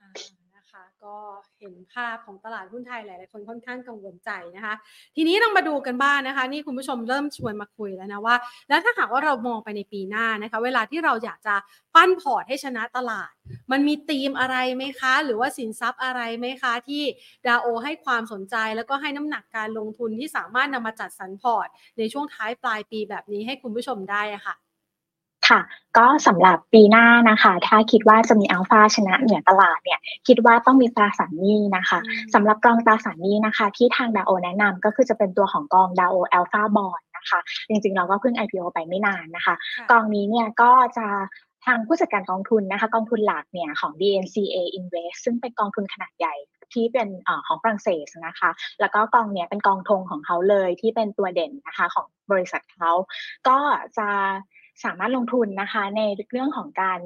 [1.06, 1.16] ก็
[1.60, 4.74] เห็นภาพของตลาดหุ้นไทยหลายๆคนค่อนข้างกังวลใจนะคะ
[5.16, 8.36] ทีนี้เรามาดูกันบ้างนนะคะ นี่คุณผู้ชมเริ่มชวนมาคุยแล้วนะว่า
[8.70, 11.56] แล้วถ้าหากว่าเรามองไปในปีหน้านะคะ เวลาที่เราอยากจะ
[11.96, 13.32] ปั้นพอร์ตให้ชนะตลาด
[13.72, 17.04] มันมีธีมอะไรไหมคะ หรือว่าสินทรัพย์อะไรไหมคะ ที่
[17.48, 24.56] ดาโอให้ความสนใจแล้วก็ให้น้ำหนักการลงทุนที่สามารถนำมาจัดสรรพอร์ต ในช่วงท้ายปลายปีแบบนี้ให้คุณผู้ชมได้ค่ะ
[25.52, 25.62] ค่ะ
[25.98, 32.00] ก็สำหรับปีหน้านะคะ ถ้าคิดว่าจะมีอัลฟาชนะเหนือตลาดเนี่ย คิดว่าต้องมีตราสารหนี้นะคะ
[32.34, 39.56] สำหรับกองตราสารหนี้นะคะ ที่ทางดาโอแนะนำก็คือจะเป็นตัวของกองดาโออัลฟาบอลนะคะ จริงๆเราก็เพิ่ง IPO ไปไม่นานนะคะ
[39.92, 41.08] กองนี้เนี่ยก็จะ
[41.66, 46.36] ทางผู้จัดการกองทุนนะคะ กองทุนหลักเนี่ยของ DNCA Invest ซึ่งเป็นกองทุนขนาดใหญ่
[46.74, 52.92] ที่เป็นอของฝรั่งเศสนะคะ แล้วก็กองเนี้ยเป็นกองทงของเขาเลยที่เป็นตัวเด่นนะคะของบริษัทเขา
[53.48, 53.58] ก็
[53.98, 54.10] จะ
[54.86, 57.00] สามารถลงทุนนะคะในเรื่องของการ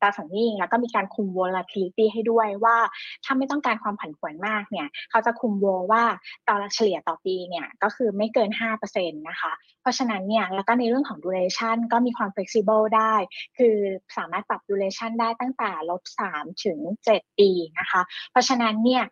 [0.00, 2.76] ตราสารหนี้แล้วก็มีการคุม volatility ให้ด้วยว่า
[3.24, 6.04] ถ้าไม่ต้องการความผันผวนมากเนี่ยเขาจะคุมโวว่า
[6.48, 8.50] ต่อเฉลี่ยต่อปีเนี่ยก็คือไม่เกิน
[8.84, 13.14] 5%นะคะ เพราะฉะนั้นเนี่ยแล้วก็ในเรื่องของ duration ก็มีความ flexible ได้
[13.58, 13.76] คือ
[14.16, 16.78] สามารถปรับ duration ได้ตั้งแต่ลบ3ถึง
[17.10, 19.02] 7 ปีนะคะ เพราะฉะนั้นเนี่ย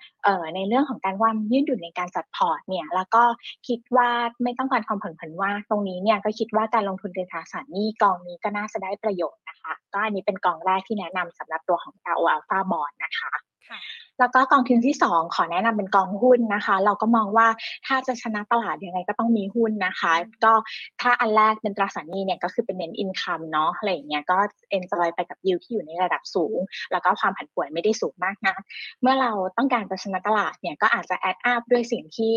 [0.55, 3.23] ในเรื่องของการว่ายืดหยุ่นในการจัดพอร์ตเนี่ยแล้วก็
[3.69, 4.09] คิดว่า
[4.43, 13.33] ไม่ต้องการความผันผวนว่าตรงนี้เนี่ยก็คิดว่าการลงทุนในตราสารหนี้กองนี้ก็น่าจะได้ประโยชน์นะคะ ก็อันนี้เป็นกองแรกที่แนะนำสำหรับตัวของ r o Alpha Bond นะคะ
[14.19, 17.49] แล้วก็กองทุนที่ 2 ขอแนะนำเป็นกองหุ้นนะคะ เราก็มองว่า
[17.87, 20.13] ถ้าจะชนะตลาดยังไงก็ต้องมีหุ้นนะคะ
[20.45, 20.53] ก็
[21.01, 24.39] ถ้าอันแรกเป็นตราสารหนี้เนี่ยก็คือเป็นเน้น income เนาะอะไรอย่างเงี้ยก็
[24.71, 26.57] enjoy ไปกับยิวที่อยู่ในระดับสูง
[26.93, 28.57] แล้วก็ความผันผวนไม่ได้สูงมากนะ
[29.01, 32.35] เมื่อเราต้องการจะชนะตลาดเนี่ยก็อาจจะ add up ด้วยสิ่งที่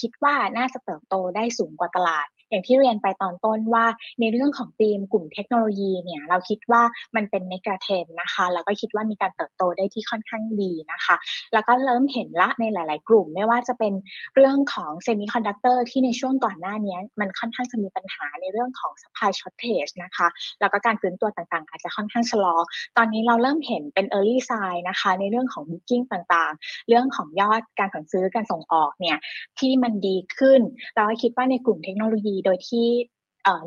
[0.00, 3.86] คิดว่าน่าจะเติบโตได้สูงกว่าตลาด อย่างที่เรียนไปตอนต้นว่า
[4.20, 6.82] ในเรื่องของธีมกลุ่มเทคโนโลยีเนี่ยเราคิดว่า
[7.16, 11.16] มันเป็น megatrend นะคะ แล้วก็คิดว่ามีการเติบโตได้ที่ค่อนข้างดีนะคะ
[11.52, 13.92] แล้วก็เริ่มเห็นละในหลาย ๆ กลุ่ม ไม่ว่าจะเป็น
[14.34, 20.28] เรื่องของเซมิคอนดักเตอร์ที่ในช่วงก่อนหน้านี้มันค่อนข้างจะมีปัญหาในเรื่องของ supply shortage นะคะ
[20.60, 22.56] แล้วก็การฟื้นตัวต่าง ๆ อาจจะค่อนข้างชะลอ
[22.96, 29.18] ตอนนี้เราเริ่มเห็นเป็น early sign นะคะ ในเรื่องของ booking ต่างๆ เรื่องของยอดการสั่งซื้อการส่งออกเนี่ย
[29.58, 30.60] ที่มันดีขึ้น
[30.94, 32.88] เราคิดว่าในกลุ่มเทคโนโลยีโดยที่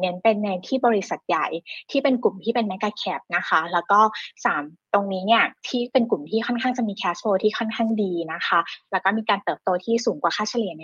[0.01, 1.47] เน้นเป็นในที่บริษัทใหญ่
[1.91, 3.99] ที่เป็นกลุ่มที่เป็น mega cap นะคะ แล้วก็
[4.45, 8.59] 3 ตรงนี้เนี่ยที่เป็นกลุ่มที่ค่อนข้างจะมี cash flow ที่ค่อนข้างดีนะคะ
[8.91, 10.83] แล้วก็มีการเติบโตที่สูงกว่าค่าเฉลี่ยใน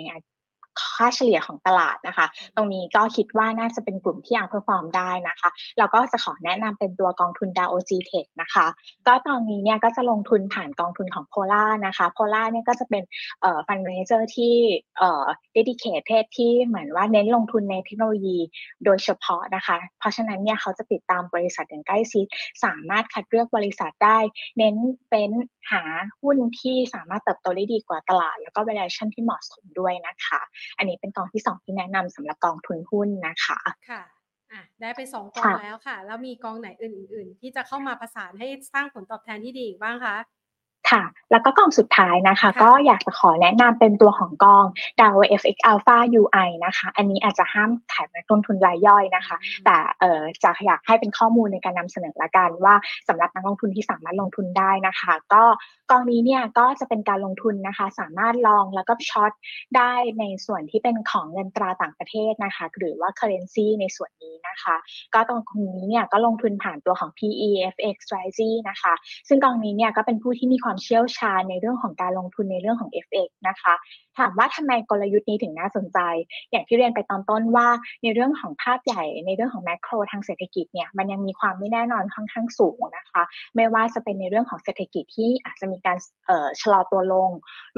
[0.81, 8.65] ค่าเฉลี่ยของตลาดนะคะ ตรงนี้ก็คิดว่าน่าจะเป็นกลุ่มที่ outperform ได้นะคะเราก็จะขอแนะนำเป็นตัวกองทุน DAOL-GTECH นะคะ
[9.07, 13.03] ก็ตอนนี้เนี่ยก็จะลงทุนผ่านกองทุนของ Polar นะคะ Polar เนี่ยก็จะเป็น
[13.41, 14.53] เอ่อ fund manager ที่
[14.97, 16.01] เอ่อ dedicate
[16.37, 18.37] ที่เหมือนว่าเน้นลงทุนในเทคโนโลยี
[18.85, 22.25] โดยเฉพาะนะคะ เพราะฉะนั้นเนี่ยเขาจะติดตามบริษัทอย่างใกล้ชิด
[22.63, 24.17] สามารถคัดเลือกบริษัทได้
[24.57, 24.75] เน้น
[25.09, 25.31] เป็น
[25.71, 25.83] หา
[26.21, 30.41] หุ้นที่สามารถเติบโตได้ดีกว่าตลาด แล้วก็ valuation ที่เหมาะสมด้วยนะคะ
[30.77, 34.01] อันนี้เป็นกองที่ 2 ที่แนะนำสำหรับกองทุนหุ้นนะคะค่ะ
[34.51, 40.15] อะได้ไปสองกองแล้วค่ะ แล้วมีกองไหนอื่น ๆ ที่จะเข้ามาประสานให้สร้างผลตอบแทนที่ดีบ้างคะ
[40.89, 44.65] ค่ะ แล้วก็กองสุดท้ายนะคะ ก็อยากจะขอแนะนำเป็นตัวของกอง
[44.99, 52.75] d a o FX Alpha UI นะคะ อันนี้อาจจะห้ามขายนักลงทุนรายย่อยนะคะ แต่เอ่อจะอยากให้เป็นข้อมูลในการนำเสนอละกันว่า
[53.07, 55.43] สำหรับนักลงทุนที่สามารถลงทุนได้นะคะ ก็
[55.91, 59.31] กองนี้เนี่ยก็จะเป็นการลงทุนนะคะ สามารถลองแล้วก็ช็อต
[59.77, 64.75] ได้ในส่วนที่เป็นของเงินตราต่างประเทศนะคะ หรือว่า currency ในส่วนนี้นะคะ
[65.13, 65.41] ก็ตรง
[65.77, 68.93] นี้เนี่ยก็ลงทุนผ่านตัวของ PEFX strategy นะคะ
[69.27, 73.75] ซึ่งกองนี้เนี่ยก็เป็นผู้ที่มีความเชี่ยวชาญในเรื่องของการลงทุนในเรื่องของ FX นะคะ
[74.17, 75.99] ถามว่าทำไมกลยุทธ์นี้ถึงน่าสนใจ
[76.51, 77.67] อย่างที่เรียนไปตอนต้นว่า
[78.03, 83.23] ในเรื่องของภาพใหญ่ในเรื่องของแมกโรทางเศรษฐกิจเนี่ยมันยังมีความไม่แน่นอนค่อนข้างสูงนะคะ
[83.55, 85.97] ไม่ว่าจะเป็นในเรื่องของเศรษฐกิจที่อาจจะมีการ
[86.61, 87.29] ชะลอตัวลง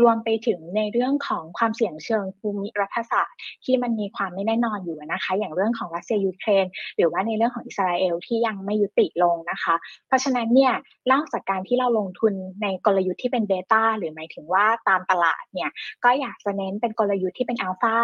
[0.02, 6.66] รวมไปถึงในเรื่องของความเสี่ยงเชิงภูมิรัฐศาสตร์ ที่มันมีความไม่แน่นอนอยู่นะคะ อย่างเรื่องของรัสเซียยูเครน
[6.98, 9.76] หรือว่าในเรื่องของอิสราเอลที่ยังไม่ยุติลงนะคะ
[10.08, 10.74] เพราะฉะนั้นเนี่ย
[11.12, 12.34] นอกจากการที่เราลงทุน
[12.64, 15.72] ในกลยุทธ์ที่เป็นเบต้าหรือหมายถึงว่าตามตลาดเนี่ย
[16.04, 17.98] ก็อยากจะเน้นเป็นกลยุทธ์ที่เป็นอัลฟา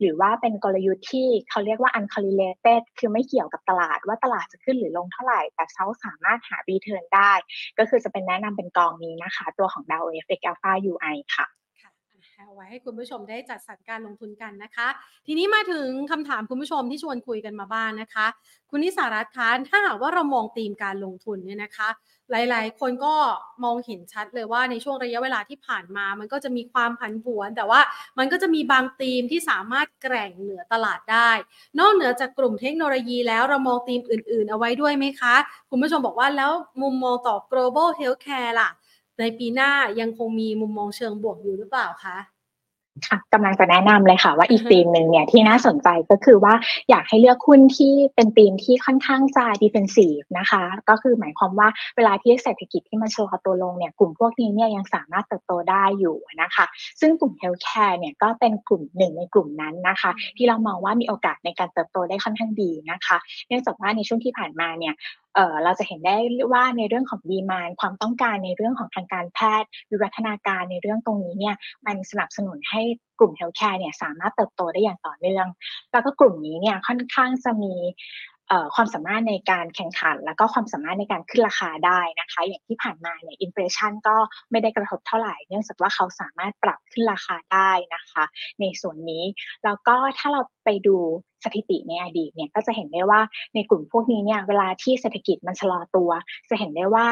[0.00, 7.32] หรือว่าเป็นกลยุทธ์ที่เขาเรียกว่า uncorrelated คือไม่เกี่ยวกับตลาดว่าตลาดจะขึ้นหรือลงเท่าไหร่ แต่เขาสามารถหา return ได้
[7.78, 11.46] ก็คือจะเป็นแนะนำเป็นกองนี้นะคะ ตัวของ Dow FX Alpha UI ค่ะ
[12.54, 14.88] เอาไว้ให้คุณผู้ชมได้จัดสรรการลงทุนกันนะคะ
[15.26, 18.26] ทีนี้มาถึงคำถามคุณผู้ชมที่ชวนคุยกันมาบ้างนนะคะ
[18.70, 21.88] คุณนิสารัตน์คะถ้าหากว่าเรามองธีมการลงทุนเนี่ยนะคะ
[22.30, 23.14] หลายๆ คนก็
[23.64, 27.80] มองเห็นชัดเลยว่าในช่วงระยะเวลาที่ผ่านมา มันก็จะมีความผันผวน แต่ว่า
[28.18, 31.30] มันก็จะมีบางธีมที่สามารถแกร่งเหนือตลาดได้
[31.78, 35.34] นอกเหนือจากกลุ่มเทคโนโลยีแล้วเรามองธีมอื่น ๆ เอาไว้ด้วยไหมคะ
[35.70, 38.70] คุณผู้ชมบอกว่าแล้วมุมมองต่อ global healthcare ล่ะ
[39.20, 42.16] ในปีหน้ายังคงมีมุมมองเชิงบวกอยู่หรือเปล่าคะ
[43.08, 46.54] ค่ะกำลังจะแนะนำเลยค่ะว่าอีกธีมหนึ่งเนี่ยที่น่าสนใจก็คือว่า
[46.90, 56.64] อยากให้เลือกหุ้นที่เป็นธีมที่ค่อนข้างจะดิเฟนซีฟนะคะ ก็คือหมายความว่าเวลาที่เศรษฐกิจที่มันชะลอตัวลงเนี่ยกลุ่มพวกนี้เนี่ยยังสามารถเติบโตได้อยู่นะคะ
[57.00, 63.16] ซึ่งกลุ่ม healthcare เนี่ยก็เป็นกลุ่มหนึ่งในกลุ่มนั้นนะคะ ที่เรามองว่ามีโอกาสในการเติบโตได้ค่อนข้างดีนะคะ
[63.48, 64.94] เนื่องจากว่าในช่วงที่ผ่านมาเนี่ย
[65.64, 66.16] เราจะเห็นได้
[66.52, 72.82] ว่าในเรื่องของ demand ความต้องการในเรื่องของทางการแพทย์วิวัฒนาการในเรื่องตรงนี้เนี่ยมันสนับสนุนให้
[73.18, 75.46] กลุ่ม healthcare เนี่ยสามารถเติบโตได้อย่างต่อเนื่อง
[75.92, 77.74] แล้วก็กลุ่มนี้เนี่ยค่อนข้างจะมี
[78.74, 84.16] ความสามารถในการแข่งขัน แล้วก็ความสามารถในการขึ้นราคาได้นะคะ อย่างที่ผ่านมาเนี่ย inflation ก็
[84.50, 88.24] ไม่ได้กระทบเท่าไหร่ เนื่องจากว่าเขาสามารถปรับขึ้นราคาได้นะคะ
[88.60, 89.24] ในส่วนนี้
[89.64, 90.96] แล้วก็ถ้าเราไปดู
[91.44, 93.20] สถิติในอดีตเนี่ยก็จะเห็นได้ว่า
[93.54, 96.10] ในกลุ่มพวกนี้เนี่ยเวลาที่เศรษฐกิจมันชะลอตัว
[96.50, 97.06] จะเห็นได้ว่า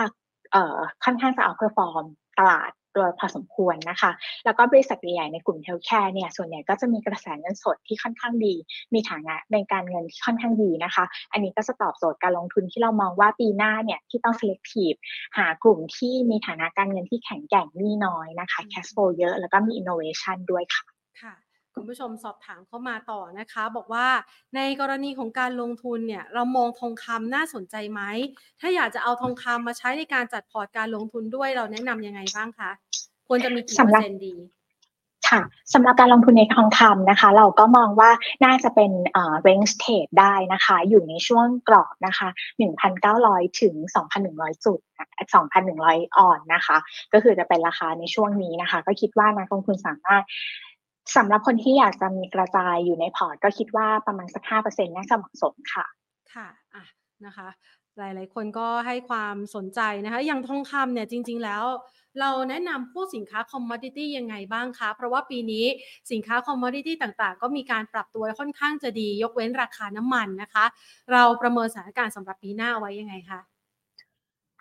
[1.05, 2.05] ค่อนข้างจะ outperform
[2.41, 4.11] ตลาดได้พอสมควรนะคะ
[4.45, 8.55] แล้วก็บริษัทใหญ่ในกลุ่ม healthcare เนี่ย ส่วนใหญ่ก็จะมีกระแสเงินสดที่ค่อนข้างดี
[8.95, 14.99] มีฐานะในการเงินที่ค่อนข้างดีนะคะ อันนี้ก็จะตอบโจทย์การลงทุนที่เรามองว่าปีหน้าเนี่ยที่ต้อง selective
[15.39, 20.85] หากลุ่มที่มีฐานะการเงินที่แข็งแกร่งหนี้น้อยนะคะ cash flow เยอะ แล้วก็มี innovation ด้วยค่ะ
[21.23, 21.35] ค่ะ
[21.75, 24.07] คุณผู้ชมสอบถามเข้ามาต่อนะคะ บอกว่า
[24.57, 28.01] ในกรณีของการลงทุนเนี่ยเรามองทองคำน่าสนใจไหม
[28.61, 32.71] ถ้าอยากจะเอาทองคำมาใช้ในการจัดพอร์ตการลงทุนด้วยเราแนะนำยังไงบ้างคะ
[33.29, 34.35] ควรจะมีกี่เปอร์เซ็นต์ดี
[35.31, 35.41] ค่ะ
[35.75, 38.11] สำหรับการลงทุนในทองคำนะคะ เราก็มองว่า
[38.45, 42.29] น่าจะเป็นเอ่อ range trade ได้นะคะ อยู่ในช่วงกรอบนะคะ
[42.95, 43.75] 1,900 ถึง
[44.21, 44.79] 2,100 จุด
[45.49, 46.77] 2,100 ออนนะคะ
[47.13, 50.23] ก็คือจะเป็นราคาในช่วงนี้นะคะ ก็คิดว่านักลงทุนสามารถ
[51.17, 55.87] สำหรับคนที่อยากจะมีกระจายอยู่ในพอร์ต ก็คิดว่าประมาณสัก5%น่าจะเหมาะสมค่ะ
[56.35, 56.85] ค่ะอะ
[57.27, 57.49] นะคะ
[57.99, 61.65] หลาย ๆ คนก็ให้ความสนใจนะคะ อย่างทองคำเนี่ยจริง ๆ แล้ว
[62.21, 65.65] เราแนะนำพวกสินค้า commodity ยังไงบ้างคะ เพราะว่าปีนี้
[66.13, 70.65] สินค้า commodity ต่างๆ ก็มีการปรับตัวค่อนข้างจะดี ยกเว้นราคาน้ำมันนะคะ
[71.13, 73.41] เราประเมินสถานการณ์สำหรับปีหน้าเอาไว้ยังไงคะ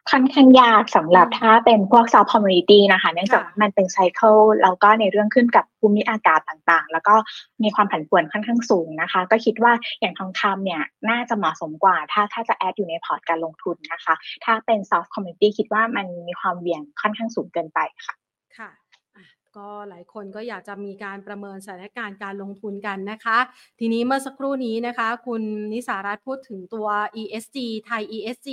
[0.09, 7.15] ค่อนข้างยากสำหรับอืมถ้าเป็นพวก soft commodity นะคะ เนื่องจากค่ะว่ามันเป็น cycle แล้วก็ในเรื่องขึ้นกับภูมิอากาศต่างๆ แล้วก็
[7.63, 14.13] มีความผันผวนค่อนข้างสูงนะคะ ก็คิดว่าอย่างทองคำเนี่ยน่าจะเหมาะสมกว่า ถ้าถ้าจะ add อยู่ในพอร์ตการลงทุนนะคะ
[14.45, 18.15] ถ้าเป็น soft commodity คิดว่ามันมีความเบี่ยงค่อนข้างสูงเกินไปค่ะ
[18.57, 18.69] ค่ะ
[19.15, 19.25] อะ
[19.57, 23.37] ก็หลายคนก็อยากจะมีการประเมินสถานการณ์การลงทุนกันนะคะ
[23.79, 26.87] ทีนี้เมื่อสักครู่นี้นะคะ คุณนิสารัตน์พูดถึงตัว
[27.21, 28.49] ESG ไทย ESG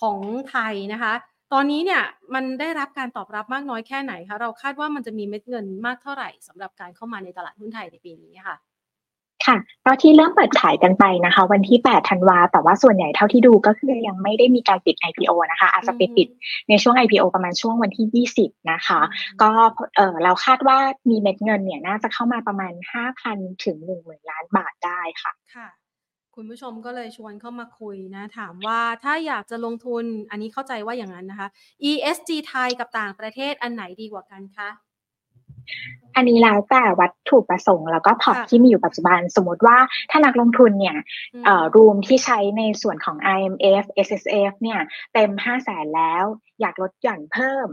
[0.00, 0.18] ของ
[0.50, 1.12] ไทยนะคะ
[1.52, 2.02] ตอนนี้เนี่ย
[2.34, 8.56] มันได้รับการตอบรับมากน้อยแค่ไหนคะ เราคาดว่ามันจะมีเม็ดเงินมากเท่าไหร่สำหรับการเข้ามาในตลาดหุ้นไทยในปีนี้ค่ะ
[9.46, 16.28] ค่ะก็ที่เริ่มเปิดขายกันไปนะคะ วันที่ 8 ธันวา แต่ว่าส่วนใหญ่เท่าที่ดูก็คือยังไม่ได้มีการปิด IPO นะคะ อาจจะไปปิด
[16.68, 19.00] ในช่วง IPO ประมาณช่วงวันที่ 20 นะคะ
[19.42, 19.50] ก็
[19.96, 20.78] เออเราคาดว่า
[21.10, 22.72] มีเม็ดเงินเนี่ยน่าจะเข้ามาประมาณ
[23.18, 25.68] 5,000 ถึง 10,000 ล้านบาทได้ค่ะค่ะ
[26.42, 31.48] คุณผู้ชมก็เลยชวนเข้ามาคุยนะ ถามว่าถ้าอยากจะลงทุนอันนี้เข้าใจว่าอย่างนั้นนะคะ
[31.90, 34.68] ESG ไทยกับต่างประเทศอันไหนดีกว่ากันคะ
[36.16, 39.76] อันนี้แล้วแต่วัตถุประสงค์แล้วก็พอร์ตค่ะที่มีอยู่ปัจจุบันสมมติว่า
[40.10, 40.96] ถ้านักลงทุนเนี่ย
[41.34, 44.80] อืมเอ่อรูมที่ใช้ในส่วนของ IMF SSF เนี่ย
[45.12, 46.24] เต็ม 5 0 0แสนแล้ว
[46.60, 47.66] อยากลดหย่อนเพิ่ม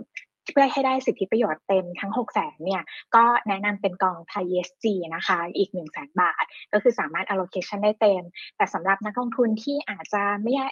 [0.52, 2.84] เพื่อให้ได้สิทธิประโยชน์เต็มทั้ง 6 0แสนเนี่ย
[3.16, 8.24] ก็แนะนำเป็นกองไทย ESG นะคะอีก 1 0 0 0 0แสนบาท ก็คือสามารถ allocation ได้เต็ม
[8.58, 10.68] แต่สำหรับนักลงทุนที่อาจจะไม่ได้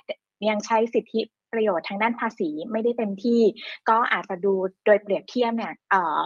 [0.50, 3.42] ยังใช้สิทธิประโยชน์ทางด้านภาษีไม่ได้เต็มที่
[3.90, 4.54] ก็อาจจะดู
[4.86, 6.20] โดยเปรียบเทียบเนี่ยเออ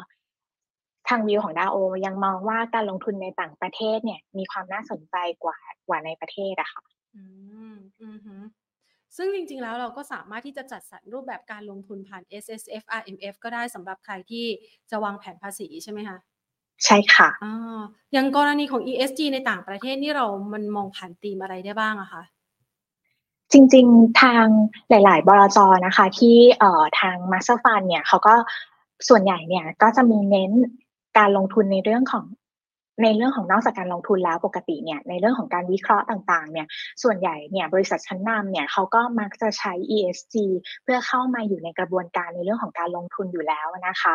[1.10, 5.58] ทางวิวของดาโอ ยังมองว่าการลงทุนในต่างประเทศเนี่ยมีความน่าสนใจกว่า
[5.88, 6.84] กว่าในประเทศอะค่ะ
[7.16, 7.24] อื
[7.74, 8.36] มอือฮึ
[9.17, 14.45] ซึ่งจริงๆแล้วเราก็สามารถที่จะจัดสรรรูปแบบการลงทุนผ่าน S S F R M F ก็ได้สำหรับใครที่
[14.91, 16.17] จะวางแผนภาษีใช่ไหมคะ
[16.86, 17.82] ใช่ค่ะอ่า
[18.13, 22.24] อย่างกรณีของ E S G ในต่างประเทศนี่เรามันมองผ่านธีมอะไรได้บ้างอะคะ
[23.52, 24.45] จริงๆทาง
[24.89, 28.34] หลาย ๆ บลจนะคะ ที่เอ่อทาง Master Fund เนี่ยเขาก็
[29.10, 30.52] ส่วนใหญ่เนี่ยก็จะมีเน้น
[31.17, 32.26] การลงทุนในเรื่องของ
[33.04, 36.68] ในเรื่องของนอกจากการลงทุนแล้วปกติเนี่ยในเรื่องของการวิเคราะห์ต่างๆเนี่ย
[37.04, 40.36] ส่วนใหญ่เนี่ยบริษัทชั้นนำเนี่ยเขาก็มักจะใช้ ESG
[40.84, 44.14] เพื่อเข้ามาอยู่ในกระบวนการในเรื่องของการลงทุนอยู่แล้วนะคะ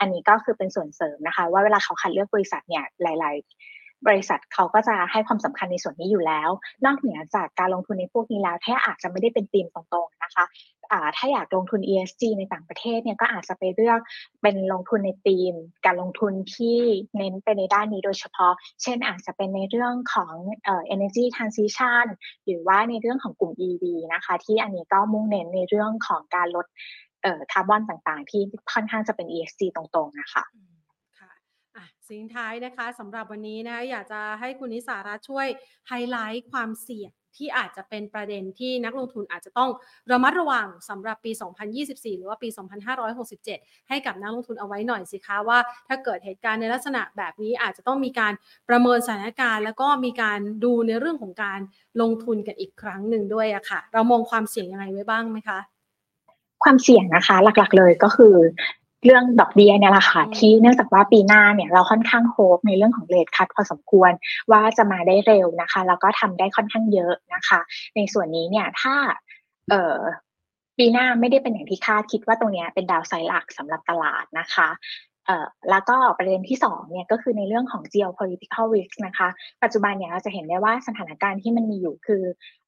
[0.00, 6.50] อันนี้ก็คือเป็นส่วนเสริมนะคะ ว่าเวลาเขาคัดเลือกบริษัทเนี่ยหลาย ๆ บริษัทเขาก็จะให้ความสำคัญในส่วนนี้อยู่แล้ว
[6.84, 10.44] นอกเหนือจากการลงทุนในพวกนี้แล้วถ้าอาจจะไม่ได้เป็นธีมตรงๆนะคะ
[11.16, 14.00] ถ้าอยากลงทุน ESG ในต่างประเทศเนี่ยก็อาจจะไปเลือก
[14.42, 15.54] เป็นลงทุนในธีม
[15.86, 16.78] การลงทุนที่
[17.16, 20.34] เน้นไปในด้านนี้โดยเฉพาะ เช่นอาจจะเป็นในเรื่องของ
[20.64, 22.06] เอ่อ energy transition
[22.44, 23.84] หรือว่าในเรื่องของกลุ่ม EV
[24.14, 26.66] นะคะ ที่อันนี้ก็มุ่งเน้นในเรื่องของการลด
[27.22, 30.44] เอ่อคาร์บอนต่างๆ ที่ค่อนข้างจะเป็น ESG ตรงๆนะคะ
[31.78, 35.46] อะสิ่งท้ายนะคะสำหรับวันนี้นะคะอยากจะให้คุณนิสารัตช่วย
[35.88, 39.70] ไฮไลท์ความเสี่ยงที่อาจจะเป็นประเด็นที่นักลงทุนอาจจะต้อง
[40.10, 41.30] ระมัดระวังสำหรับปี
[41.74, 42.48] 2024 หรือว่าปี
[43.18, 48.32] 2567 ให้กับนักลงทุนเอาไว้หน่อยสิคะว่าถ้าเกิดเหตุการณ์ในลักษณะแบบนี้อาจจะต้องมีการ
[48.68, 51.60] ประเมินสถานการณ์ แล้วก็มีการดูในเรื่องของการ
[52.00, 55.58] ลงทุนกันอีกครั้งหนึ่งด้วยอะค่ะ เรามองความเสี่ยงยังไงไว้บ้างไหมคะ
[56.64, 58.34] ความเสี่ยงนะคะ หลักๆเลยก็คือ
[59.04, 64.12] เรื่องดอกเบี้ยเนี่ยแหละค่ะอืมที่เนื่องจากว่าปีหน้าเนี่ยเราค่อนข้างโฮปในเรื่องของเลทคัดพอสมควร
[64.50, 67.60] ว่าจะมาได้เร็วนะคะ แล้วก็ทำได้ค่อนข้างเยอะนะคะ
[67.96, 68.94] ในส่วนนี้เนี่ยถ้า
[69.70, 69.98] เอ่อ
[70.78, 75.07] ปีหน้าไม่ได้เป็นอย่างที่คาดคิดว่าตรงเนี้ยเป็นดาวไซด์หลักสำหรับตลาดนะคะเอ่อ
[75.70, 79.28] แล้วก็ประเด็นที่สองเนี่ยก็คือในเรื่องของ geopolitical risk นะคะ
[79.62, 82.24] ปัจจุบันเนี่ยเราจะเห็นได้ว่าสถานการณ์ที่มันมีอยู่คือ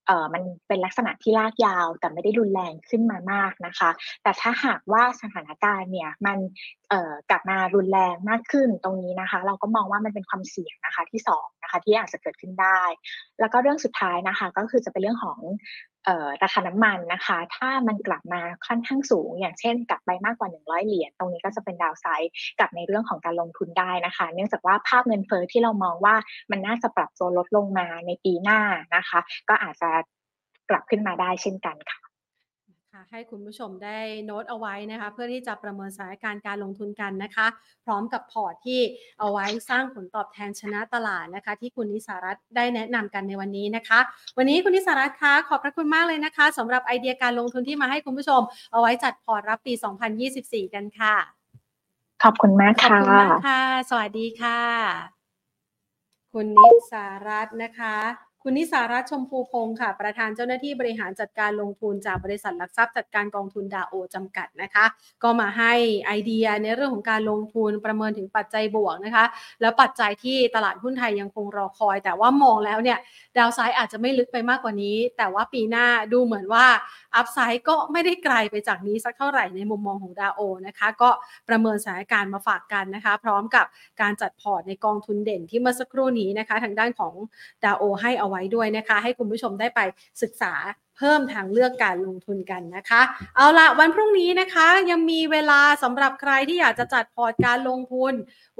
[0.07, 3.91] เออมันเป็นลักษณะที่ลากยาวแต่ไม่ได้รุนแรงขึ้นมามากนะคะ
[4.23, 6.39] แต่ถ้าหากว่าสถานการณ์เนี่ยมัน
[6.89, 12.83] เอ่อกลับมารุนแรงมากขึ้นตรงนี้นะคะ เราก็มองว่ามันเป็นความเสี่ยงนะคะที่สองนะคะที่อาจจะเกิดขึ้นได้
[13.41, 15.39] แล้วก็เรื่องสุดท้ายนะคะก็คือจะเป็นเรื่องของ
[16.43, 26.15] ราคาน้ำมันนะคะ ถ้ามันกลับมาค่อนข้างสูง อย่างเช่น กลับไปมากกว่า 100 เหรียญตรงนี้ก็จะเป็นดาวไซด์กับในเรื่องของการลงทุนได้นะคะ เนื่องจากว่าภาพเงินเฟ้อที่เรามองว่า
[26.51, 28.61] มันน่าจะปรับตัวลดลงมาในปีหน้า
[28.97, 29.91] นะคะ ก็อาจจะ
[30.71, 32.10] กลับขึ้นมาได้เช่นกันค่ะ
[33.11, 37.47] ให้คุณผู้ชมได้โน้ตเอาไว้นะคะ เพื่อที่จะประเมินสถานการณ์การลงทุนกันนะคะ
[37.85, 38.81] พร้อมกับพอร์ตที่
[39.19, 44.01] เอาไว้สร้างผลตอบแทนชนะตลาดนะคะ ที่คุณนิสารัตน์ได้แนะนำกันในวันนี้นะคะ
[44.37, 48.41] วันนี้คุณนิสารัตน์คะขอบพระคุณมากเลยนะคะสำหรับไอเดียการลงทุนที่มาให้คุณผู้ชม
[48.73, 49.73] เอาไว้จัดพอร์ตรับปี
[50.23, 51.17] 2024 กันค่ะ
[52.23, 54.61] ขอบคุณมากขอบค่ะคุณมากค่ะ สวัสดีค่ะ
[56.33, 64.85] คุณนิสารัตน์นะคะ คุณนิสารัตชมพูพงศ์ค่ะ ประธานเจ้าหน้าที่บริหารจัดการลงทุนจากบริษัทหลักทรัพย์จัดการกองทุนดาโอจำกัดนะคะ
[65.23, 65.73] ก็มาให้
[66.07, 69.25] ไอเดียในเรื่องของการลงทุนประเมินถึงปัจจัยบวกนะคะ
[69.61, 72.99] และปัจจัยที่ตลาดหุ้นไทยยังคงรอคอย แต่ว่ามองแล้วเนี่ย
[73.39, 76.67] downside อาจจะไม่ลึกไปมากกว่านี้ แต่ว่าปีหน้าดูเหมือนว่า
[77.17, 81.11] upside ก็ไม่ได้ไกลไปจากนี้สักเท่าไหร่ในมุมมองของ DAOL นะคะ ก็
[81.49, 83.67] ประเมินสถานการณ์มาฝากกันนะคะ พร้อมกับ
[84.01, 87.15] การจัดพอร์ตในกองทุนเด่นที่เมื่อสักครู่นี้นะคะ ทางด้านของ
[87.65, 89.81] DAOL ให้เอาไว้ด้วยนะคะ ให้คุณผู้ชมได้ไป
[90.23, 90.55] ศึกษา
[90.97, 93.01] เพิ่มทางเลือกการลงทุนกันนะคะ
[93.37, 98.13] เอาละวันพรุ่งนี้นะคะ ยังมีเวลาสำหรับใครที่อยากจะจัดพอร์ตการลงทุน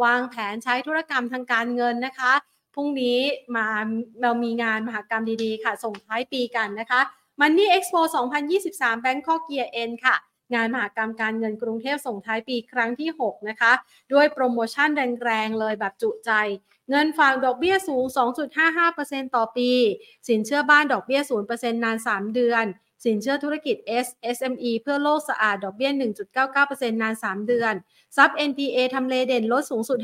[0.05, 2.33] วางแผนใช้ธุรกรรมทางการเงินนะคะ
[2.75, 3.19] พรุ่งนี้
[3.57, 3.67] มา
[4.23, 7.01] เรามีงานมหกรรมดีๆ ค่ะ ส่งท้ายปีกันนะคะ
[7.41, 8.01] Money Expo
[8.55, 10.17] 2023 Bangkok Year End ค่ะ
[10.55, 13.73] งานมหกรรมการเงินกรุงเทพส่งท้ายปีครั้งที่ 6 นะคะ
[14.13, 14.89] ด้วยโปรโมชั่น
[15.25, 16.31] แรงๆ เลยแบบจุใจ
[16.91, 18.05] เงินฝากดอกเบี้ยสูง
[18.71, 19.71] 2.55%ต่อปี
[20.29, 21.21] สินเชื่อบ้านดอกเบี้ย
[21.53, 22.65] 0%นาน 3 เดือน
[23.05, 25.91] สินเชื่อธุรกิจ S SME เพื่อโลกสะอาดดอกเบี้ย
[26.47, 27.75] 1.99%นาน 3 เดือน
[28.17, 29.99] ซับ NPA ทำเลเด่นลดสูงสุด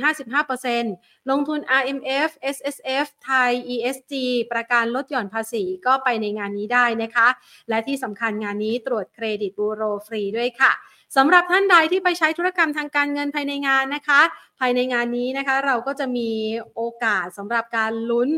[0.62, 4.12] 55%ลงทุน RMF SSF ไทย ESG
[4.52, 7.28] ประกันลดหย่อนภาษีก็ไปในงานนี้ได้นะคะ
[7.68, 10.72] และที่สำคัญงานนี้ตรวจเครดิตบูโรฟรีด้วยค่ะ
[11.16, 14.20] สำหรับท่านใดที่ไปใช้ธุรกรรมทางการเงินภายในงานนะคะ
[14.60, 16.30] ภายในงานนี้นะคะเราก็จะมี
[16.74, 18.30] โอกาสสำหรับการลุ้น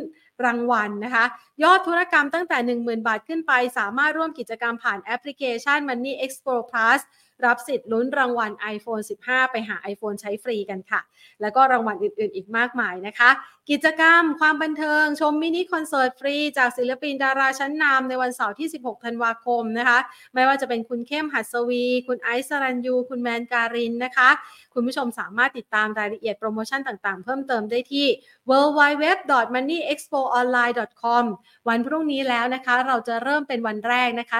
[0.44, 1.24] รางวัลนะคะ
[1.62, 7.00] ยอดธุรกรรมตั้งแต่ 10,000 บาทขึ้นไป สามารถร่วมกิจกรรมผ่านแอปพลิเคชัน Money Expo Plus
[7.46, 11.00] รับสิทธิ์ลุ้นรางวัล iPhone 15 ไปหา iPhone ใช้ฟรีกันค่ะ
[11.40, 13.30] แล้วก็รางวัลอื่นๆ อีกมากมายนะคะ
[13.70, 19.98] กิจกรรม ความบันเทิง ชมมินิคอนเสิร์ตฟรี จากศิลปินดาราชั้นนำในวันเสาร์ที่ 16 ธันวาคมนะคะ
[20.34, 24.30] ไม่ว่าจะเป็นคุณเข้มหัสวีร์ คุณไอซ์ ศรัณยู คุณแมนการินนะคะ
[24.74, 28.06] คุณผู้ชมสามารถติดตามรายละเอียดโปรโมชั่นต่างๆ เพิ่มเติมได้ที่
[28.50, 31.24] www.moneyexpoonline.com
[31.68, 34.38] วันพรุ่งนี้แล้วนะคะ เราจะเริ่มเป็นวันแรกนะคะ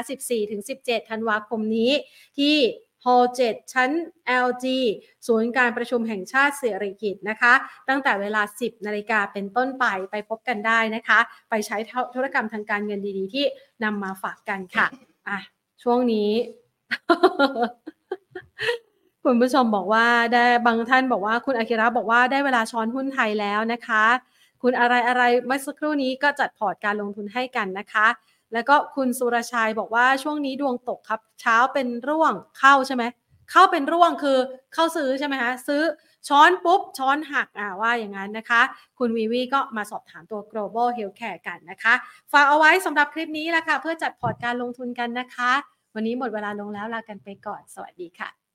[0.55, 1.93] 14-17 ธันวาคมนี้
[2.39, 2.57] ที่
[3.05, 3.91] ฮอล7ชั้น
[4.47, 4.65] LG
[5.27, 7.53] ศูนย์การประชุมแห่งชาติเสรีกิจนะคะ
[7.89, 11.19] ตั้งแต่เวลา 10 นาฬิกาเป็นต้นไปไปพบกันได้นะคะ
[11.51, 11.77] ไปใช้
[12.15, 13.45] ธุรกรรมทางการเงินดีๆ ที่
[13.85, 14.87] นำมาฝากกันค่ะ
[15.29, 15.39] อะ
[15.83, 16.31] ช่วงนี้
[19.25, 24.05] คุณผู้ชมบอกว่าได้บางท่านบอกว่าคุณอากิระบอกว่าได้เวลาช้อนหุ้นไทยแล้วนะคะ
[24.63, 28.07] คุณอะไรอะไรเมื่อสักครู่นี้ก็จัดพอร์ตการลงทุนให้กันนะคะ
[28.53, 33.05] แล้วก็คุณสุรชัยบอกว่าช่วงนี้ดวงตกครับ เช้าเป็นร่วงเข้าใช่ไหม
[33.51, 34.39] เข้าเป็นร่วงคือ
[34.75, 35.83] เข้าซื้อใช่ไหมคะซื้อ
[36.29, 38.63] ช้อนปุ๊บ ช้อนหักอ่าว่าอย่างนั้นนะคะ
[38.99, 41.95] คุณวีวีก็มาสอบถามตัว global healthcare กันนะคะ
[42.33, 45.53] ฝากเอาไว้สำหรับคลิปนี้แหละค่ะ เพื่อจัดพอร์ตการลงทุนกันนะคะ
[45.95, 48.48] วันนี้หมดเวลาลงแล้วลากันไปก่อน สวัสดีค่ะ